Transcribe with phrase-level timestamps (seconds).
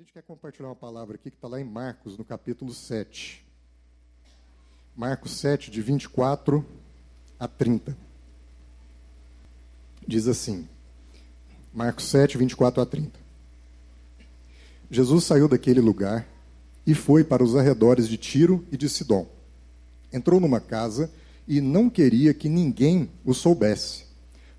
[0.00, 3.44] gente quer compartilhar uma palavra aqui que está lá em Marcos, no capítulo 7.
[4.96, 6.64] Marcos 7, de 24
[7.38, 7.94] a 30.
[10.08, 10.66] Diz assim:
[11.70, 13.20] Marcos 7, 24 a 30.
[14.90, 16.26] Jesus saiu daquele lugar
[16.86, 19.28] e foi para os arredores de Tiro e de Sidom.
[20.10, 21.12] Entrou numa casa
[21.46, 24.06] e não queria que ninguém o soubesse.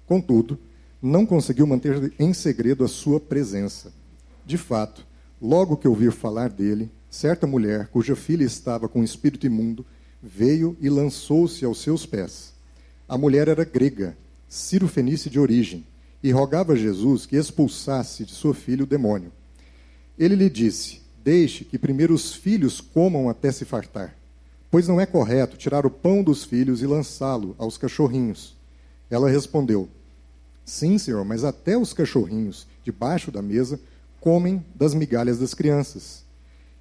[0.06, 0.60] Contudo,
[1.02, 3.92] não conseguiu manter em segredo a sua presença.
[4.46, 5.10] De fato,
[5.42, 9.84] Logo que ouviu falar dele, certa mulher, cuja filha estava com um espírito imundo,
[10.22, 12.54] veio e lançou-se aos seus pés.
[13.10, 14.16] A mulher era grega,
[14.48, 15.88] Ciro-fenícia de origem,
[16.22, 19.32] e rogava a Jesus que expulsasse de sua filha o demônio.
[20.20, 24.16] Ele lhe disse: Deixe que primeiro os filhos comam até se fartar,
[24.70, 28.56] pois não é correto tirar o pão dos filhos e lançá-lo aos cachorrinhos.
[29.10, 29.90] Ela respondeu:
[30.64, 33.80] Sim, senhor, mas até os cachorrinhos, debaixo da mesa,
[34.22, 36.24] comem das migalhas das crianças.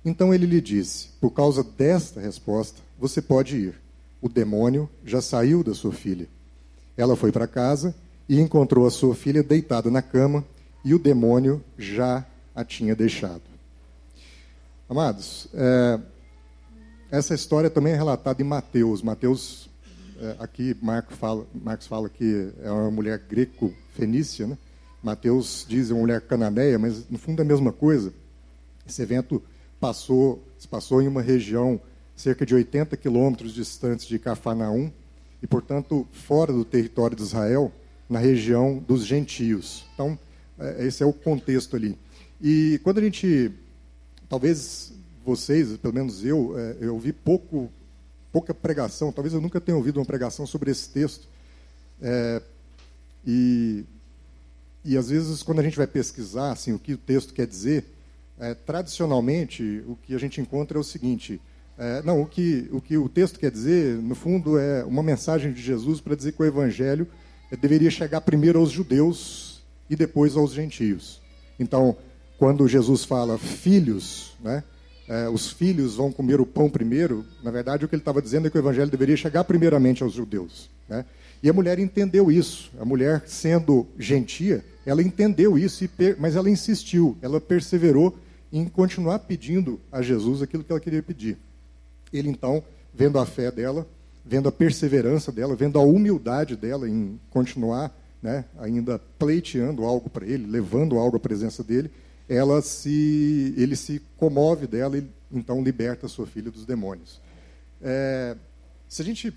[0.04, 3.80] Então ele lhe disse: Por causa desta resposta, você pode ir.
[4.22, 6.28] O demônio já saiu da sua filha.
[6.96, 7.94] Ela foi para casa
[8.28, 10.44] e encontrou a sua filha deitada na cama
[10.84, 12.24] e o demônio já
[12.54, 13.42] a tinha deixado.
[14.88, 15.98] Amados, é,
[17.10, 19.02] essa história também é relatada em Mateus.
[19.02, 19.70] Mateus,
[20.20, 24.58] é, aqui Marcos fala, Marcos fala que é uma mulher greco-fenícia, né?
[25.02, 28.12] Mateus diz uma mulher cananeia, mas no fundo é a mesma coisa.
[28.86, 29.42] Esse evento
[29.78, 31.80] passou, se passou em uma região
[32.14, 34.92] cerca de 80 quilômetros distantes de Cafarnaum
[35.42, 37.72] e, portanto, fora do território de Israel,
[38.08, 39.86] na região dos gentios.
[39.94, 40.18] Então,
[40.58, 41.96] é, esse é o contexto ali.
[42.40, 43.50] E quando a gente,
[44.28, 44.92] talvez
[45.24, 47.70] vocês, pelo menos eu, é, eu ouvi pouco,
[48.30, 51.26] pouca pregação, talvez eu nunca tenha ouvido uma pregação sobre esse texto.
[52.02, 52.42] É,
[53.26, 53.84] e
[54.84, 57.84] e às vezes, quando a gente vai pesquisar assim, o que o texto quer dizer,
[58.38, 61.40] é, tradicionalmente o que a gente encontra é o seguinte:
[61.76, 65.52] é, não, o que, o que o texto quer dizer, no fundo, é uma mensagem
[65.52, 67.06] de Jesus para dizer que o evangelho
[67.60, 71.20] deveria chegar primeiro aos judeus e depois aos gentios.
[71.58, 71.96] Então,
[72.38, 74.64] quando Jesus fala filhos, né,
[75.08, 78.46] é, os filhos vão comer o pão primeiro, na verdade o que ele estava dizendo
[78.46, 80.70] é que o evangelho deveria chegar primeiramente aos judeus.
[80.88, 81.04] Né?
[81.42, 82.70] E a mulher entendeu isso.
[82.78, 88.16] A mulher, sendo gentia, ela entendeu isso, mas ela insistiu, ela perseverou
[88.52, 91.38] em continuar pedindo a Jesus aquilo que ela queria pedir.
[92.12, 92.62] Ele, então,
[92.92, 93.86] vendo a fé dela,
[94.24, 100.26] vendo a perseverança dela, vendo a humildade dela em continuar né, ainda pleiteando algo para
[100.26, 101.90] ele, levando algo à presença dele,
[102.28, 107.20] ela se, ele se comove dela e então liberta sua filha dos demônios.
[107.80, 108.36] É,
[108.88, 109.32] se a gente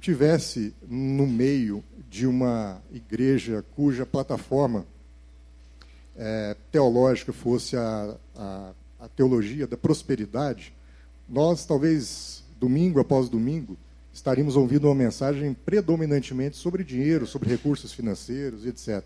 [0.00, 4.86] tivesse no meio de uma igreja cuja plataforma
[6.16, 10.72] é, teológica fosse a, a, a teologia da prosperidade,
[11.28, 13.76] nós talvez domingo após domingo
[14.12, 19.04] estaríamos ouvindo uma mensagem predominantemente sobre dinheiro, sobre recursos financeiros, etc.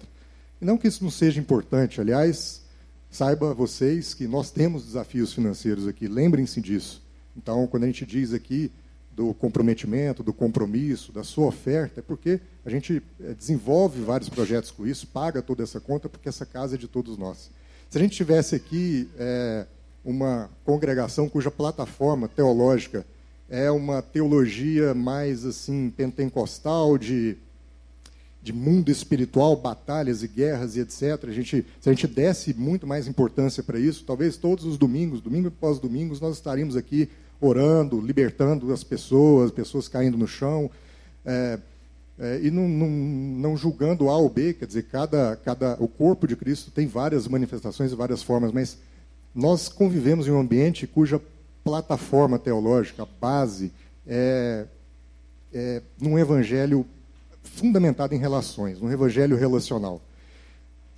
[0.61, 2.63] E não que isso não seja importante, aliás,
[3.11, 7.03] saiba vocês que nós temos desafios financeiros aqui, lembrem-se disso.
[7.37, 8.71] Então, quando a gente diz aqui
[9.19, 14.71] do comprometimento, do compromisso, da sua oferta, é porque a gente eh, desenvolve vários projetos
[14.71, 17.51] com isso, paga toda essa conta, porque essa casa é de todos nós.
[17.91, 19.67] Se a gente tivesse aqui é,
[20.05, 23.05] uma congregação cuja plataforma teológica
[23.51, 27.37] é uma teologia mais assim pentecostal de
[28.41, 31.25] de mundo espiritual, batalhas e guerras e etc.
[31.25, 35.21] A gente, se a gente desse muito mais importância para isso, talvez todos os domingos,
[35.21, 37.11] domingo após domingo, nós estaríamos aqui
[37.41, 40.71] orando, libertando as pessoas, pessoas caindo no chão,
[41.25, 41.59] é,
[42.19, 46.27] é, e não, não, não, julgando A ou B, quer dizer, cada, cada, o corpo
[46.27, 48.79] de Cristo tem várias manifestações e várias formas, mas
[49.35, 51.21] nós convivemos em um ambiente cuja
[51.63, 53.71] plataforma teológica, base,
[54.07, 54.67] é,
[55.53, 56.85] é num evangelho
[57.43, 60.01] fundamentado em relações, num evangelho relacional.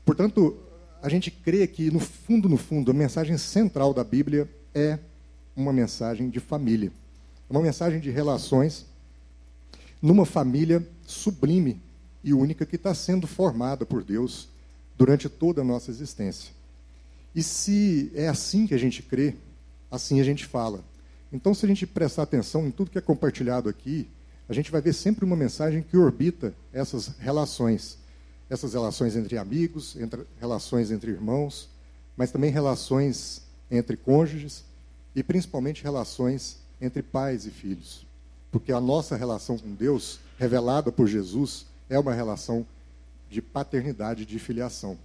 [0.05, 0.57] Portanto,
[1.03, 4.99] a gente crê que, no fundo, no fundo, a mensagem central da Bíblia é
[5.61, 6.91] uma mensagem de família,
[7.49, 8.87] uma mensagem de relações
[10.01, 11.81] numa família sublime
[12.25, 14.49] e única que está sendo formada por Deus
[14.97, 16.53] durante toda a nossa existência.
[17.35, 19.35] E se é assim que a gente crê,
[19.91, 20.83] assim a gente fala.
[21.33, 24.09] Então, se a gente prestar atenção em tudo que é compartilhado aqui,
[24.49, 27.99] a gente vai ver sempre uma mensagem que orbita essas relações.
[28.49, 31.69] Essas relações entre amigos, entre relações entre irmãos,
[32.17, 34.65] mas também relações entre cônjuges,
[35.15, 38.07] e principalmente relações entre pais e filhos.
[38.51, 42.67] Porque a nossa relação com Deus, revelada por Jesus, é uma relação
[43.29, 44.99] de paternidade, de filiação.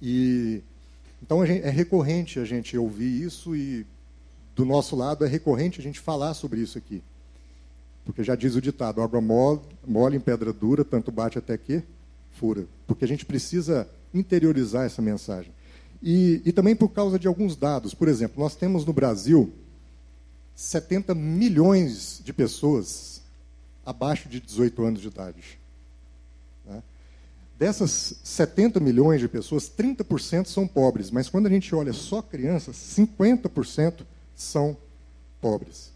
[0.00, 0.62] E
[1.22, 3.84] Então gente, é recorrente a gente ouvir isso e
[4.54, 7.02] do nosso lado é recorrente a gente falar sobre isso aqui.
[8.04, 11.82] Porque já diz o ditado, água mole, mole em pedra dura, tanto bate até que
[12.32, 12.64] fura.
[12.86, 15.52] Porque a gente precisa interiorizar essa mensagem.
[16.02, 17.94] E, e também por causa de alguns dados.
[17.94, 19.52] Por exemplo, nós temos no Brasil
[20.54, 23.20] 70 milhões de pessoas
[23.84, 25.58] abaixo de 18 anos de idade.
[26.64, 26.82] Né?
[27.58, 32.76] Dessas 70 milhões de pessoas, 30% são pobres, mas quando a gente olha só crianças,
[32.76, 34.02] 50%
[34.36, 34.76] são
[35.40, 35.90] pobres.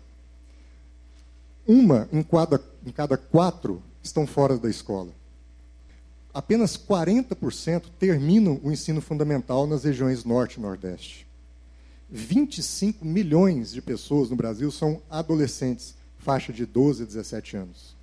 [1.67, 5.13] Uma em cada, em cada quatro estão fora da escola
[6.33, 11.27] apenas 40% terminam o ensino fundamental nas regiões norte e nordeste.
[12.11, 17.97] 25 milhões de pessoas no Brasil são adolescentes, faixa de 12 a 17 anos.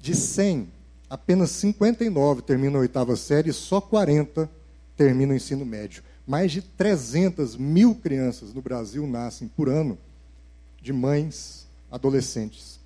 [0.00, 0.68] De 100,
[1.08, 4.48] apenas 59 terminam a oitava série e só 40
[4.96, 6.02] terminam o ensino médio.
[6.26, 9.98] Mais de 300 mil crianças no Brasil nascem por ano
[10.80, 12.80] de mães adolescentes.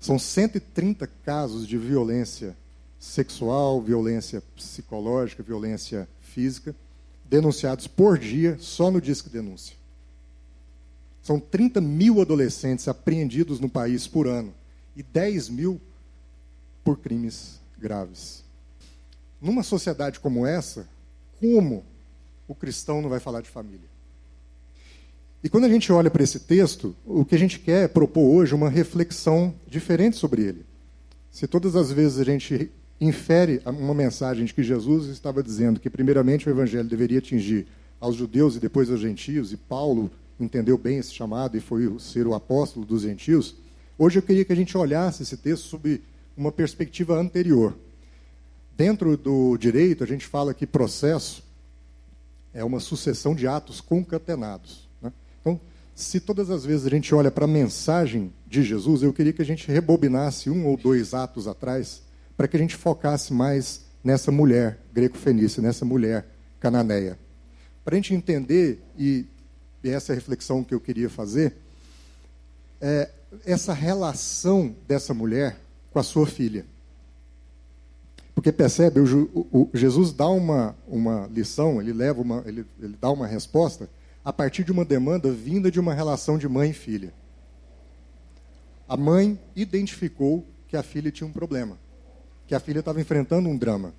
[0.00, 2.56] São 130 casos de violência
[2.98, 6.74] sexual, violência psicológica, violência física,
[7.24, 9.76] denunciados por dia só no Disque Denúncia.
[11.22, 14.52] São 30 mil adolescentes apreendidos no país por ano
[14.96, 15.80] e 10 mil
[16.82, 18.42] por crimes graves.
[19.40, 20.88] Numa sociedade como essa,
[21.38, 21.84] como
[22.48, 23.88] o cristão não vai falar de família?
[25.44, 28.22] E quando a gente olha para esse texto, o que a gente quer é propor
[28.22, 30.66] hoje uma reflexão diferente sobre ele.
[31.30, 35.88] Se todas as vezes a gente infere uma mensagem de que Jesus estava dizendo que,
[35.88, 37.66] primeiramente, o evangelho deveria atingir
[38.00, 42.26] aos judeus e depois aos gentios, e Paulo entendeu bem esse chamado e foi ser
[42.26, 43.56] o apóstolo dos gentios.
[43.98, 46.00] Hoje eu queria que a gente olhasse esse texto sob
[46.36, 47.76] uma perspectiva anterior.
[48.76, 51.42] Dentro do direito, a gente fala que processo
[52.54, 54.88] é uma sucessão de atos concatenados.
[55.02, 55.12] Né?
[55.40, 55.60] Então,
[55.94, 59.42] se todas as vezes a gente olha para a mensagem de Jesus, eu queria que
[59.42, 62.02] a gente rebobinasse um ou dois atos atrás
[62.38, 66.24] para que a gente focasse mais nessa mulher greco-fenícia, nessa mulher
[66.60, 67.18] cananeia.
[67.84, 69.26] Para a gente entender, e,
[69.82, 71.56] essa é a reflexão que eu queria fazer,
[72.80, 73.10] é
[73.44, 75.58] essa relação dessa mulher
[75.90, 76.64] com a sua filha.
[78.36, 83.10] Porque percebe, o, o, Jesus dá uma, uma lição, ele, leva uma, ele, ele dá
[83.10, 83.90] uma resposta
[84.24, 87.12] a partir de uma demanda vinda de uma relação de mãe e filha.
[88.88, 91.76] A mãe identificou que a filha tinha um problema
[92.48, 93.92] que a filha estava enfrentando um drama.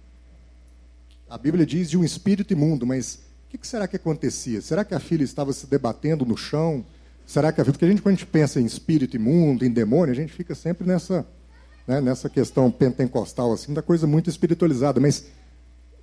[1.30, 4.60] A Bíblia diz de um espírito imundo, mas o que, será que acontecia?
[4.60, 6.84] Será que a filha estava se debatendo no chão?
[7.28, 7.74] Será que a filha...
[7.74, 10.56] Porque a gente, quando a gente pensa em espírito imundo, em demônio, a gente fica
[10.56, 11.28] sempre nessa,
[11.88, 15.00] né, nessa questão pentecostal, assim, da coisa muito espiritualizada.
[15.00, 15.28] Mas,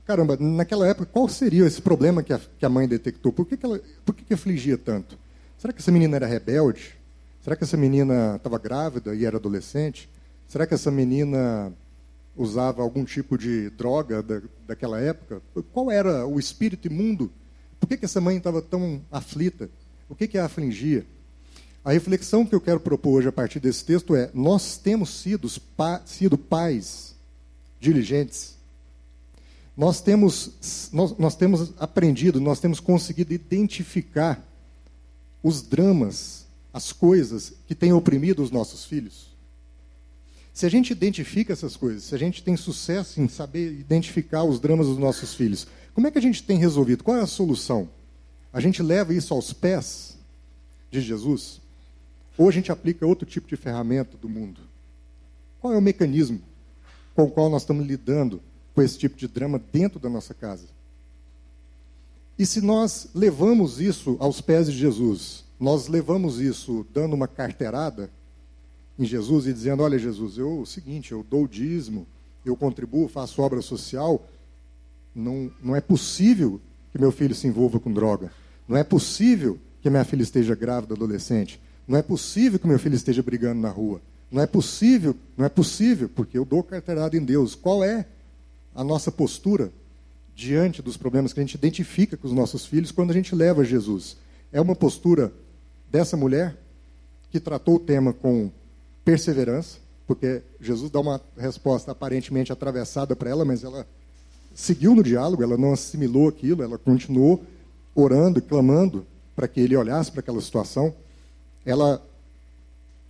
[0.05, 3.33] caramba, naquela época, qual seria esse problema que a, que a mãe detectou?
[3.33, 5.19] Por que, que ela por que, que afligia tanto?
[5.59, 6.97] Será que essa menina era rebelde?
[7.43, 10.09] Será que essa menina estava grávida e era adolescente?
[10.47, 11.73] Será que essa menina
[12.37, 15.43] usava algum tipo de droga da, daquela época?
[15.73, 17.33] Qual era o espírito imundo?
[17.81, 19.71] Por que, que essa mãe estava tão aflita?
[20.09, 21.07] O que, que a afligia?
[21.85, 25.49] A reflexão que eu quero propor hoje a partir desse texto é: nós temos sido,
[25.77, 27.15] pa, sido pais
[27.79, 28.57] diligentes.
[29.77, 34.43] Nós temos, nós, nós temos aprendido, nós temos conseguido identificar
[35.43, 39.36] os dramas, as coisas que têm oprimido os nossos filhos.
[40.57, 44.59] Se a gente identifica essas coisas, se a gente tem sucesso em saber identificar os
[44.59, 47.05] dramas dos nossos filhos, como é que a gente tem resolvido?
[47.05, 47.91] Qual é a solução?
[48.51, 50.17] A gente leva isso aos pés
[50.91, 51.61] de Jesus?
[52.39, 54.63] Ou a gente aplica outro tipo de ferramenta do mundo?
[55.61, 56.41] Qual é o mecanismo
[57.15, 58.41] com o qual nós estamos lidando
[58.75, 60.69] com esse tipo de drama dentro da nossa casa?
[62.39, 68.11] E se nós levamos isso aos pés de Jesus, nós levamos isso dando uma carteirada,
[68.99, 72.07] em Jesus e dizendo: Olha, Jesus, eu o seguinte, eu dou o dízimo,
[72.45, 74.27] eu contribuo, faço obra social.
[75.15, 76.61] Não, não é possível
[76.93, 78.31] que meu filho se envolva com droga.
[78.69, 81.61] Não é possível que minha filha esteja grávida, adolescente.
[81.87, 84.01] Não é possível que meu filho esteja brigando na rua.
[84.31, 87.55] Não é possível, não é possível, porque eu dou carteirada em Deus.
[87.55, 88.07] Qual é
[88.75, 89.71] a nossa postura
[90.35, 93.65] diante dos problemas que a gente identifica com os nossos filhos quando a gente leva
[93.65, 94.17] Jesus?
[94.53, 95.33] É uma postura
[95.91, 96.57] dessa mulher
[97.31, 98.51] que tratou o tema com
[99.07, 103.87] perseverança, porque Jesus dá uma resposta aparentemente atravessada para ela, mas ela
[104.53, 107.45] seguiu no diálogo, ela não assimilou aquilo, ela continuou
[107.95, 110.93] orando clamando para que ele olhasse para aquela situação.
[111.65, 112.05] Ela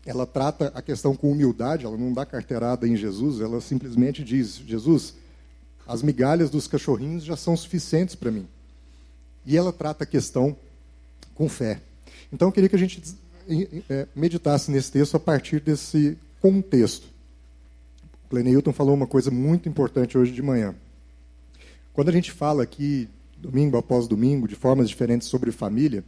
[0.04, 4.56] ela trata a questão com humildade, ela não dá carteirada em Jesus, ela simplesmente diz:
[4.66, 5.14] Jesus,
[5.86, 8.46] as migalhas dos cachorrinhos já são suficientes para mim.
[9.46, 10.54] E ela trata a questão
[11.34, 11.80] com fé.
[12.30, 13.02] Então eu queria que a gente
[14.14, 17.06] meditasse nesse texto a partir desse contexto.
[18.24, 20.74] O Cleneilton falou uma coisa muito importante hoje de manhã.
[21.92, 26.04] Quando a gente fala aqui, domingo após domingo, de formas diferentes sobre família,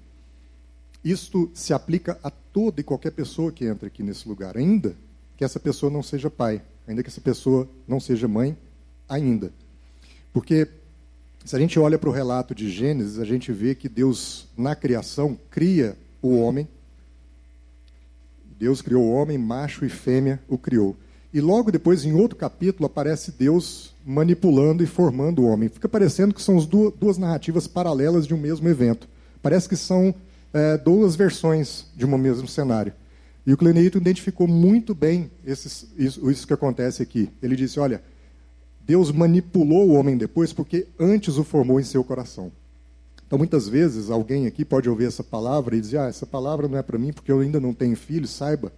[1.05, 4.95] isto se aplica a toda e qualquer pessoa que entra aqui nesse lugar, ainda
[5.37, 8.57] que essa pessoa não seja pai, ainda que essa pessoa não seja mãe,
[9.09, 9.53] ainda.
[10.33, 10.69] Porque
[11.45, 14.75] se a gente olha para o relato de Gênesis, a gente vê que Deus, na
[14.75, 16.69] criação, cria o homem.
[18.59, 20.97] Deus criou o homem, macho e fêmea o criou.
[21.33, 25.69] E logo depois, em outro capítulo, aparece Deus manipulando e formando o homem.
[25.69, 29.07] Fica parecendo que são as duas narrativas paralelas de um mesmo evento.
[29.43, 30.15] Parece que são
[30.53, 32.93] é, duas versões de um mesmo cenário.
[33.47, 37.31] E o Cleneito identificou muito bem esses, isso, isso que acontece aqui.
[37.43, 38.03] Ele disse: olha,
[38.81, 42.51] Deus manipulou o homem depois porque antes o formou em seu coração.
[43.29, 46.79] Então, muitas vezes, alguém aqui pode ouvir essa palavra e dizer: ah, essa palavra não
[46.79, 48.31] é para mim porque eu ainda não tenho filhos.
[48.31, 48.73] Saiba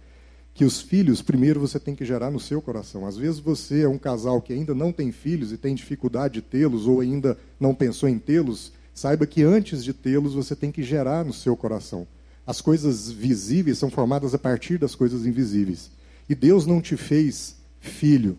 [0.53, 3.07] que os filhos, primeiro, você tem que gerar no seu coração.
[3.07, 6.41] Às vezes você é um casal que ainda não tem filhos e tem dificuldade de
[6.41, 8.73] tê-los ou ainda não pensou em tê-los.
[8.93, 12.05] Saiba que antes de tê-los, você tem que gerar no seu coração.
[12.45, 15.89] As coisas visíveis são formadas a partir das coisas invisíveis.
[16.27, 18.37] E Deus não te fez filho,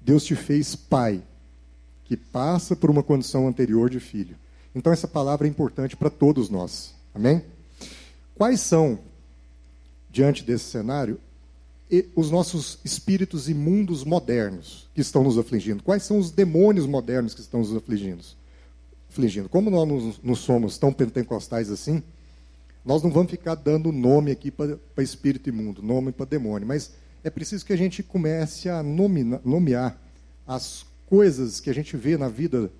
[0.00, 1.20] Deus te fez pai,
[2.04, 4.36] que passa por uma condição anterior de filho.
[4.78, 6.94] Então, essa palavra é importante para todos nós.
[7.12, 7.42] Amém?
[8.36, 9.00] Quais são,
[10.08, 11.18] diante desse cenário,
[12.14, 15.82] os nossos espíritos imundos modernos que estão nos afligindo?
[15.82, 18.22] Quais são os demônios modernos que estão nos afligindo?
[19.10, 19.48] afligindo?
[19.48, 22.00] Como nós não somos tão pentecostais assim,
[22.84, 26.92] nós não vamos ficar dando nome aqui para espírito imundo, nome para demônio, mas
[27.24, 30.00] é preciso que a gente comece a nomear
[30.46, 32.70] as coisas que a gente vê na vida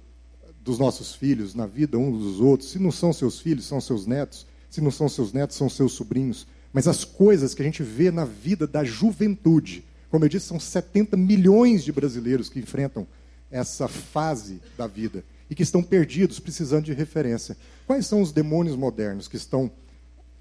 [0.69, 2.71] dos nossos filhos, na vida uns dos outros.
[2.71, 4.47] Se não são seus filhos, são seus netos.
[4.71, 8.11] Se não são seus netos, são seus sobrinhos mas as coisas que a gente vê
[8.11, 9.85] na vida da juventude.
[10.11, 13.07] Como eu disse, são 70 milhões de brasileiros que enfrentam
[13.51, 17.57] essa fase da vida e que estão perdidos, precisando de referência.
[17.87, 19.71] Quais são os demônios modernos que estão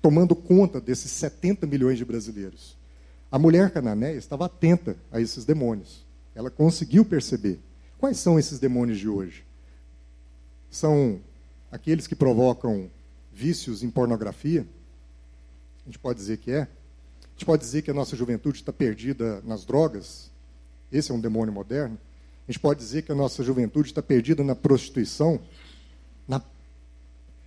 [0.01, 2.77] tomando conta desses 70 milhões de brasileiros?
[3.31, 6.05] A mulher cananeia estava atenta a esses demônios.
[6.35, 7.59] Ela conseguiu perceber.
[7.97, 9.46] Quais são esses demônios de hoje?
[10.69, 11.19] São
[11.71, 12.89] aqueles que provocam
[13.33, 14.65] vícios em pornografia,
[15.87, 16.63] a gente pode dizer que é.
[16.63, 20.29] A gente pode dizer que a nossa juventude está perdida nas drogas.
[20.91, 21.97] Esse é um demônio moderno.
[22.45, 25.39] A gente pode dizer que a nossa juventude está perdida na prostituição,
[26.27, 26.41] na,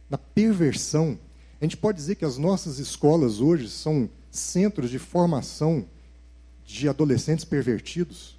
[0.09, 1.19] na perversão.
[1.61, 5.85] A gente pode dizer que as nossas escolas hoje são centros de formação
[6.65, 8.39] de adolescentes pervertidos.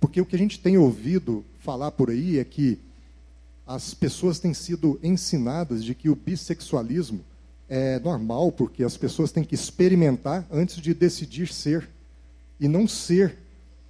[0.00, 2.80] Porque o que a gente tem ouvido falar por aí é que
[3.66, 7.24] as pessoas têm sido ensinadas de que o bissexualismo
[7.68, 11.88] é normal, porque as pessoas têm que experimentar antes de decidir ser,
[12.60, 13.36] e não ser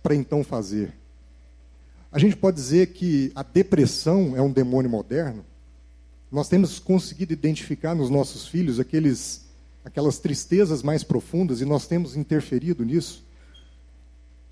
[0.03, 0.93] para então fazer.
[2.11, 5.45] A gente pode dizer que a depressão é um demônio moderno.
[6.33, 9.45] Nós temos conseguido identificar nos nossos filhos aqueles,
[9.85, 13.26] aquelas tristezas mais profundas e nós temos interferido nisso.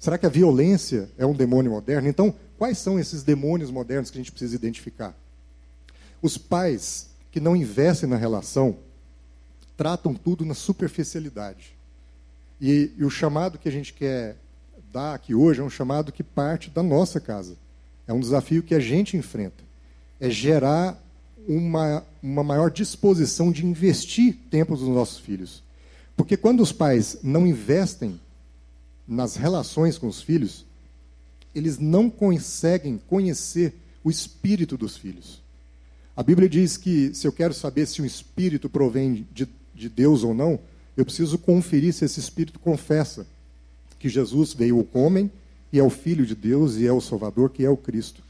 [0.05, 2.07] Será que a violência é um demônio moderno?
[2.07, 5.17] Então, quais são esses demônios modernos que a gente precisa identificar?
[6.21, 8.77] Os pais que não investem na relação,
[9.79, 11.75] tratam tudo na superficialidade.
[12.61, 14.37] E, e, o chamado que a gente quer
[14.93, 17.57] dar aqui hoje é um chamado que parte da nossa casa.
[18.07, 19.65] É um desafio que a gente enfrenta.
[20.21, 21.03] É gerar
[21.49, 25.63] uma, uma maior disposição de investir tempo dos nossos filhos.
[26.15, 28.21] Porque quando os pais não investem
[29.07, 30.65] nas relações com os filhos,
[31.55, 35.43] eles não conseguem conhecer o espírito dos filhos.
[36.17, 40.23] A Bíblia diz que se eu quero saber se o espírito provém de de Deus
[40.23, 40.59] ou não,
[40.97, 43.27] eu preciso conferir se esse espírito confessa
[43.99, 45.31] que Jesus veio o homem
[45.73, 48.23] e é o Filho de Deus e é o Salvador, que é o Cristo.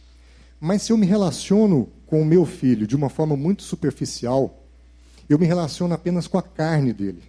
[0.58, 4.62] Mas se eu me relaciono com o meu filho de uma forma muito superficial,
[5.28, 7.22] eu me relaciono apenas com a carne dele.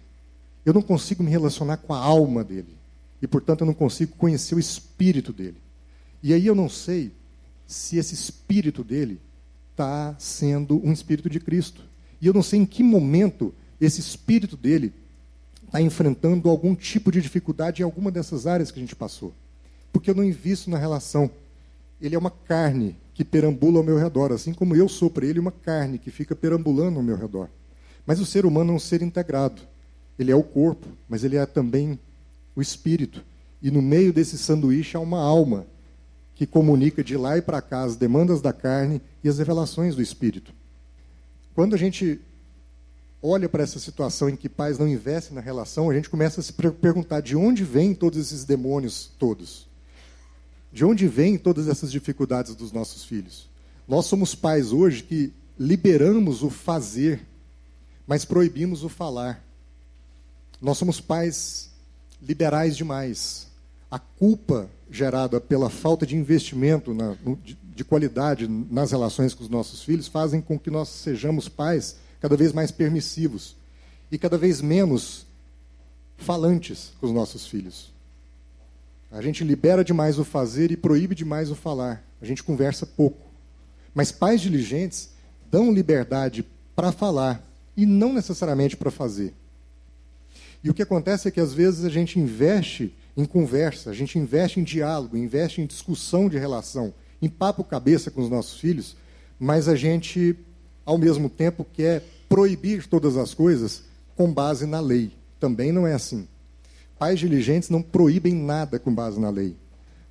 [0.64, 2.74] Eu não consigo me relacionar com a alma dele.
[3.20, 5.56] E, portanto, eu não consigo conhecer o espírito dele.
[6.22, 7.12] E aí eu não sei
[7.66, 9.20] se esse espírito dele
[9.72, 11.82] está sendo um espírito de Cristo.
[12.20, 14.92] E eu não sei em que momento esse espírito dele
[15.64, 19.34] está enfrentando algum tipo de dificuldade em alguma dessas áreas que a gente passou.
[19.92, 21.30] Porque eu não invisto na relação.
[22.00, 25.40] Ele é uma carne que perambula ao meu redor, assim como eu sou para ele
[25.40, 27.48] uma carne que fica perambulando ao meu redor.
[28.06, 29.62] Mas o ser humano é um ser integrado.
[30.18, 31.98] Ele é o corpo, mas ele é também
[32.56, 33.22] o espírito.
[33.62, 35.66] E no meio desse sanduíche há uma alma
[36.34, 40.02] que comunica de lá e para cá as demandas da carne e as revelações do
[40.02, 40.52] espírito.
[41.54, 42.20] quando a gente
[43.22, 46.44] olha para essa situação em que pais não investem na relação, a gente começa a
[46.44, 49.66] se perguntar de onde vêm todos esses demônios todos?
[50.70, 53.48] De onde vêm todas essas dificuldades dos nossos filhos?
[53.88, 57.26] Nós somos pais hoje que liberamos o fazer,
[58.06, 59.42] mas proibimos o falar.
[60.60, 61.65] Nós somos pais
[62.26, 63.46] liberais demais.
[63.90, 69.50] A culpa gerada pela falta de investimento na, de, de qualidade nas relações com os
[69.50, 73.56] nossos filhos fazem com que nós sejamos pais cada vez mais permissivos
[74.10, 75.26] e cada vez menos
[76.16, 77.92] falantes com os nossos filhos.
[79.10, 82.04] A gente libera demais o fazer e proíbe demais o falar.
[82.20, 83.20] A gente conversa pouco.
[83.94, 85.10] Mas pais diligentes
[85.50, 87.42] dão liberdade para falar
[87.76, 89.32] e não necessariamente para fazer.
[90.66, 94.18] E o que acontece é que às vezes a gente investe em conversa, a gente
[94.18, 96.92] investe em diálogo, investe em discussão de relação,
[97.22, 98.96] em papo cabeça com os nossos filhos,
[99.38, 100.36] mas a gente
[100.84, 103.84] ao mesmo tempo quer proibir todas as coisas
[104.16, 105.12] com base na lei.
[105.38, 106.26] Também não é assim.
[106.98, 109.54] Pais diligentes não proíbem nada com base na lei.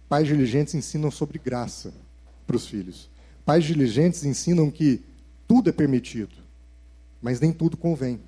[0.08, 1.94] Pais diligentes ensinam sobre graça
[2.48, 3.10] para os filhos.
[3.46, 5.04] Pais diligentes ensinam que
[5.50, 6.34] tudo é permitido,
[7.22, 8.22] mas nem tudo convém.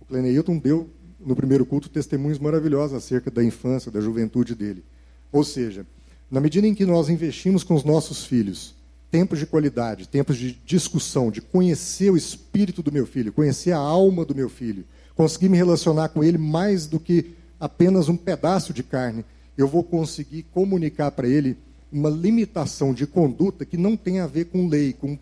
[0.00, 0.90] O Cleneilton deu,
[1.26, 4.84] no primeiro culto, testemunhos maravilhosos acerca da infância, da juventude dele.
[5.32, 5.84] Ou seja,
[6.30, 8.74] na medida em que nós investimos com os nossos filhos
[9.10, 13.78] tempos de qualidade, tempos de discussão, de conhecer o espírito do meu filho, conhecer a
[13.78, 18.72] alma do meu filho, conseguir me relacionar com ele mais do que apenas um pedaço
[18.72, 19.24] de carne,
[19.56, 21.56] eu vou conseguir comunicar para ele
[21.90, 25.18] uma limitação de conduta que não tem a ver com lei, com,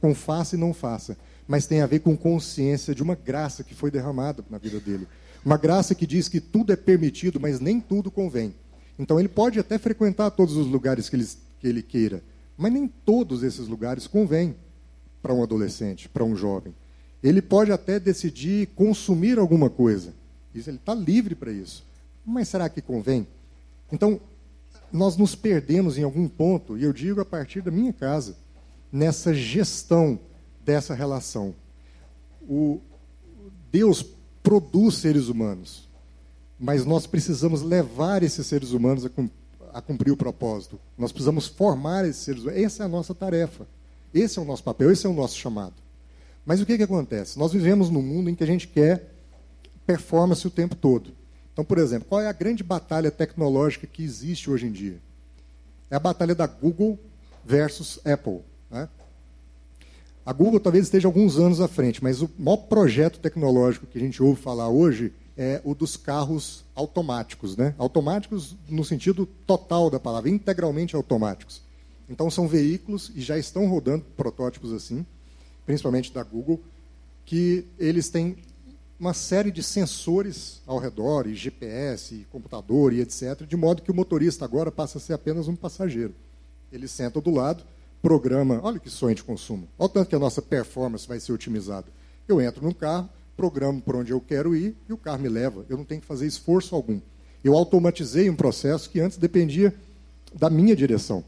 [0.00, 1.16] com faça e não faça,
[1.48, 5.08] mas tem a ver com consciência de uma graça que foi derramada na vida dele.
[5.44, 8.54] Uma graça que diz que tudo é permitido, mas nem tudo convém.
[8.98, 12.22] Então ele pode até frequentar todos os lugares que ele, que ele queira,
[12.56, 14.54] mas nem todos esses lugares convêm
[15.22, 16.74] para um adolescente, para um jovem.
[17.22, 20.12] Ele pode até decidir consumir alguma coisa.
[20.54, 21.84] Isso, ele está livre para isso.
[22.24, 23.26] Mas será que convém?
[23.90, 24.20] Então,
[24.92, 28.36] nós nos perdemos em algum ponto, e eu digo a partir da minha casa,
[28.92, 30.18] nessa gestão
[30.64, 31.54] dessa relação.
[32.42, 32.80] O
[33.70, 34.04] Deus
[34.42, 35.88] produz seres humanos,
[36.58, 39.08] mas nós precisamos levar esses seres humanos
[39.72, 40.78] a cumprir o propósito.
[40.98, 42.60] Nós precisamos formar esses seres humanos.
[42.60, 43.66] Essa é a nossa tarefa.
[44.12, 45.74] Esse é o nosso papel, esse é o nosso chamado.
[46.44, 47.38] Mas o que, que acontece?
[47.38, 49.14] Nós vivemos num mundo em que a gente quer
[49.86, 51.12] performance o tempo todo.
[51.52, 54.98] Então, por exemplo, qual é a grande batalha tecnológica que existe hoje em dia?
[55.90, 56.98] É a batalha da Google
[57.44, 58.40] versus Apple.
[60.24, 64.00] A Google talvez esteja alguns anos à frente, mas o maior projeto tecnológico que a
[64.00, 67.74] gente ouve falar hoje é o dos carros automáticos, né?
[67.76, 71.60] Automáticos no sentido total da palavra, integralmente automáticos.
[72.08, 75.04] Então são veículos e já estão rodando protótipos assim,
[75.66, 76.60] principalmente da Google,
[77.24, 78.36] que eles têm
[79.00, 83.90] uma série de sensores ao redor, e GPS, e computador e etc, de modo que
[83.90, 86.14] o motorista agora passa a ser apenas um passageiro.
[86.70, 87.64] Ele senta do lado,
[88.02, 89.68] programa, olha que sonho de consumo.
[89.78, 91.86] Olha o tanto que a nossa performance vai ser otimizada.
[92.28, 95.64] Eu entro no carro, programo por onde eu quero ir e o carro me leva.
[95.68, 97.00] Eu não tenho que fazer esforço algum.
[97.44, 99.72] Eu automatizei um processo que antes dependia
[100.34, 101.24] da minha direção.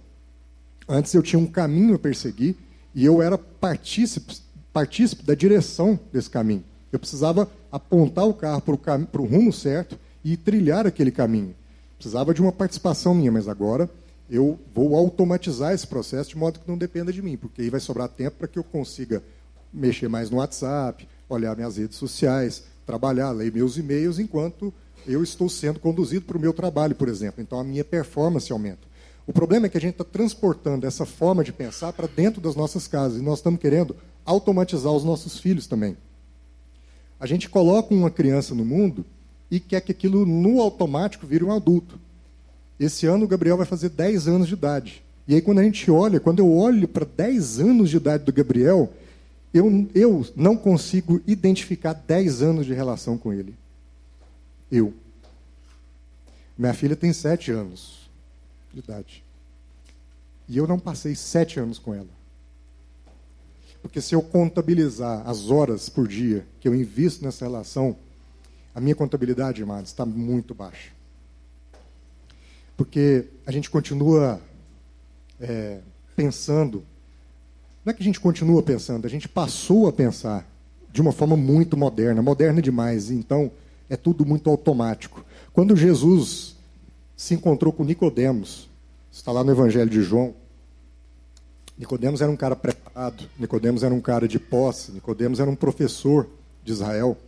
[0.88, 2.56] Antes eu tinha um caminho a perseguir
[2.94, 4.37] e eu era partícipe,
[4.72, 6.64] partícipe da direção desse caminho.
[6.92, 11.54] Eu precisava apontar o carro para o rumo certo e trilhar aquele caminho.
[11.96, 13.88] Precisava de uma participação minha, mas agora
[14.28, 17.80] eu vou automatizar esse processo de modo que não dependa de mim, porque aí vai
[17.80, 19.22] sobrar tempo para que eu consiga
[19.72, 24.72] mexer mais no WhatsApp, olhar minhas redes sociais, trabalhar, ler meus e-mails, enquanto
[25.06, 27.42] eu estou sendo conduzido para o meu trabalho, por exemplo.
[27.42, 28.87] Então, a minha performance aumenta.
[29.26, 32.54] O problema é que a gente está transportando essa forma de pensar para dentro das
[32.54, 33.18] nossas casas.
[33.18, 35.96] E nós estamos querendo automatizar os nossos filhos também.
[37.18, 39.04] A gente coloca uma criança no mundo
[39.50, 41.98] e quer que aquilo no automático vire um adulto.
[42.78, 45.02] Esse ano o Gabriel vai fazer 10 anos de idade.
[45.26, 48.32] E aí, quando a gente olha, quando eu olho para 10 anos de idade do
[48.32, 48.92] Gabriel,
[49.52, 53.54] eu, eu não consigo identificar 10 anos de relação com ele.
[54.70, 54.92] Eu.
[56.58, 58.10] Minha filha tem 7 anos
[58.72, 59.24] de idade.
[60.48, 62.08] E eu não passei 7 anos com ela.
[63.80, 67.96] Porque se eu contabilizar as horas por dia que eu invisto nessa relação,
[68.74, 70.90] a minha contabilidade, irmãos, está muito baixa.
[72.76, 74.40] Porque a gente continua
[75.40, 75.78] é,
[76.16, 76.84] pensando
[77.84, 80.48] não é que a gente continua pensando, a gente passou a pensar
[80.90, 83.50] de uma forma muito moderna, moderna demais, então
[83.90, 85.24] é tudo muito automático.
[85.52, 86.56] Quando Jesus
[87.14, 88.70] se encontrou com Nicodemos,
[89.12, 90.34] está lá no Evangelho de João,
[91.76, 96.26] Nicodemos era um cara preparado, Nicodemos era um cara de posse, Nicodemos era um professor
[96.62, 97.18] de Israel.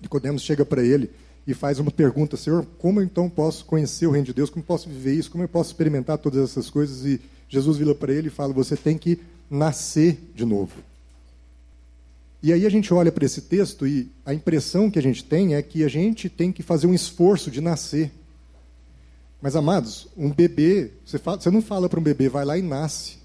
[0.00, 1.10] Nicodemos chega para ele
[1.46, 4.50] e faz uma pergunta: Senhor, como então posso conhecer o reino de Deus?
[4.50, 5.30] Como posso viver isso?
[5.30, 7.04] Como eu posso experimentar todas essas coisas?
[7.04, 10.72] E Jesus vira para ele e fala: Você tem que nascer de novo.
[12.42, 15.54] E aí a gente olha para esse texto e a impressão que a gente tem
[15.54, 18.12] é que a gente tem que fazer um esforço de nascer.
[19.40, 22.62] Mas, amados, um bebê, você, fala, você não fala para um bebê, vai lá e
[22.62, 23.18] nasce.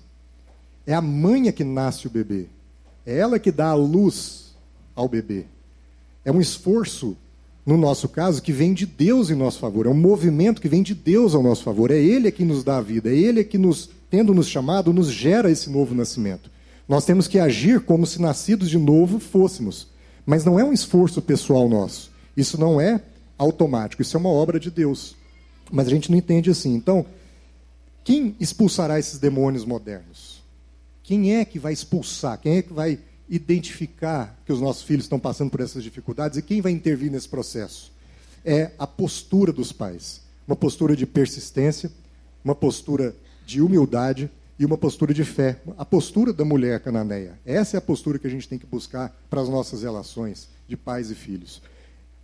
[0.87, 2.47] É a mãe que nasce o bebê.
[3.05, 4.55] É ela que dá a luz
[4.95, 5.45] ao bebê.
[6.23, 7.17] É um esforço,
[7.69, 9.85] no nosso caso, que vem de Deus em nosso favor.
[9.85, 11.91] É um movimento que vem de Deus ao nosso favor.
[11.91, 13.11] É Ele que nos dá a vida.
[13.11, 16.49] É Ele que, nos, tendo nos chamado, nos gera esse novo nascimento.
[16.87, 19.85] Nós temos que agir como se nascidos de novo fôssemos.
[20.25, 22.11] Mas não é um esforço pessoal nosso.
[22.35, 23.03] Isso não é
[23.37, 24.01] automático.
[24.01, 25.15] Isso é uma obra de Deus.
[25.71, 26.73] Mas a gente não entende assim.
[26.73, 27.05] Então,
[28.03, 30.41] quem expulsará esses demônios modernos?
[31.03, 32.39] Quem é que vai expulsar?
[32.39, 32.97] Quem é que vai
[33.29, 37.29] identificar que os nossos filhos estão passando por essas dificuldades e quem vai intervir nesse
[37.29, 37.91] processo?
[38.43, 40.21] É a postura dos pais.
[40.47, 41.91] Uma postura de persistência,
[42.43, 43.15] uma postura
[43.45, 45.59] de humildade e uma postura de fé.
[45.77, 47.37] A postura da mulher cananeia.
[47.45, 50.75] Essa é a postura que a gente tem que buscar para as nossas relações de
[50.75, 51.61] pais e filhos.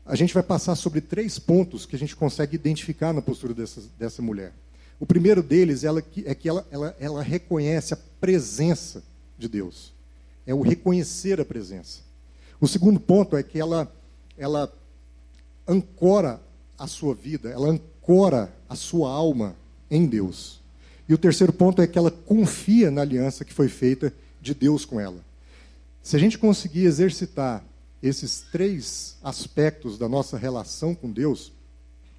[0.05, 3.81] A gente vai passar sobre três pontos que a gente consegue identificar na postura dessa,
[3.97, 4.53] dessa mulher.
[4.99, 9.03] O primeiro deles ela, é que ela, ela, ela reconhece a presença
[9.37, 9.94] de Deus
[10.45, 12.01] é o reconhecer a presença.
[12.59, 13.91] O segundo ponto é que ela,
[14.37, 14.71] ela
[15.67, 16.41] ancora
[16.77, 19.55] a sua vida, ela ancora a sua alma
[19.89, 20.61] em Deus.
[21.07, 24.85] E o terceiro ponto é que ela confia na aliança que foi feita de Deus
[24.85, 25.23] com ela.
[26.01, 27.63] Se a gente conseguir exercitar
[28.01, 31.51] esses três aspectos da nossa relação com Deus,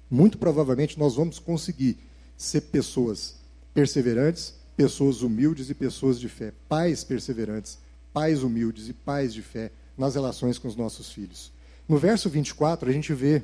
[0.09, 1.97] muito provavelmente nós vamos conseguir
[2.35, 3.35] ser pessoas
[3.73, 7.77] perseverantes, pessoas humildes e pessoas de fé, pais perseverantes,
[8.13, 11.51] pais humildes e pais de fé nas relações com os nossos filhos.
[11.87, 13.41] No verso 24, a gente vê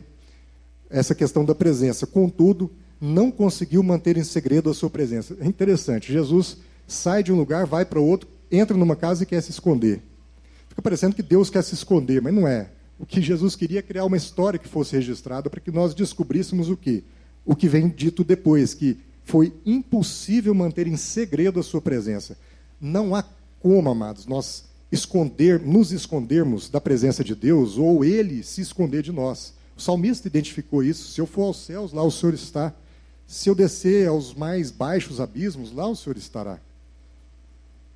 [0.90, 2.06] essa questão da presença.
[2.06, 5.36] Contudo, não conseguiu manter em segredo a sua presença.
[5.40, 6.12] É interessante.
[6.12, 10.02] Jesus sai de um lugar, vai para outro, entra numa casa e quer se esconder.
[10.70, 12.70] Fica parecendo que Deus quer se esconder, mas não é.
[13.00, 16.70] O que Jesus queria é criar uma história que fosse registrada para que nós descobríssemos
[16.70, 17.04] o que?
[17.46, 22.38] O que vem dito depois, que foi impossível manter em segredo a sua presença.
[22.80, 23.24] Não há
[23.64, 29.14] como, amados, nós esconder, nos escondermos da presença de Deus ou ele se esconder de
[29.14, 29.54] nós.
[29.76, 31.14] O salmista identificou isso.
[31.14, 32.74] Se eu for aos céus, lá o Senhor está.
[33.26, 36.60] Se eu descer aos mais baixos abismos, lá o Senhor estará.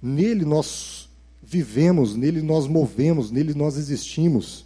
[0.02, 1.10] Nele nós
[1.44, 4.66] vivemos, nele nós movemos, nele nós existimos.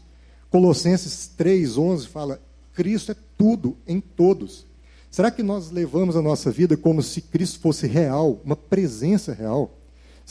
[0.52, 2.40] Colossenses 3:11 fala:
[2.74, 4.68] Cristo é tudo em todos.
[5.10, 9.81] Será que nós levamos a nossa vida como se Cristo fosse real, uma presença real?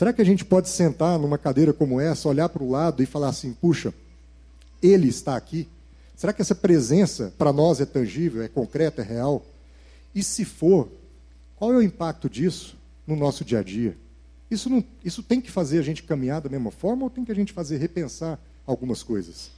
[0.01, 3.07] Será que a gente pode sentar numa cadeira como essa, olhar para o lado e
[3.07, 3.93] falar assim: puxa,
[4.83, 5.69] ele está aqui?
[6.17, 9.45] Será que essa presença para nós é tangível, é concreta, é real?
[10.15, 10.89] E se for,
[11.55, 13.95] qual é o impacto disso no nosso dia a dia?
[14.51, 17.33] Isso, não, isso tem que fazer a gente caminhar da mesma forma ou tem que
[17.33, 19.51] a gente fazer repensar algumas coisas?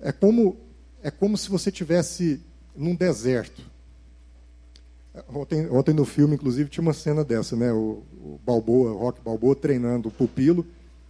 [0.00, 0.56] É como,
[1.02, 2.40] é como se você tivesse
[2.74, 3.73] num deserto
[5.28, 7.72] Ontem, ontem no filme, inclusive, tinha uma cena dessa, né?
[7.72, 10.66] O, o Balboa, o Rock Balboa treinando o pupilo,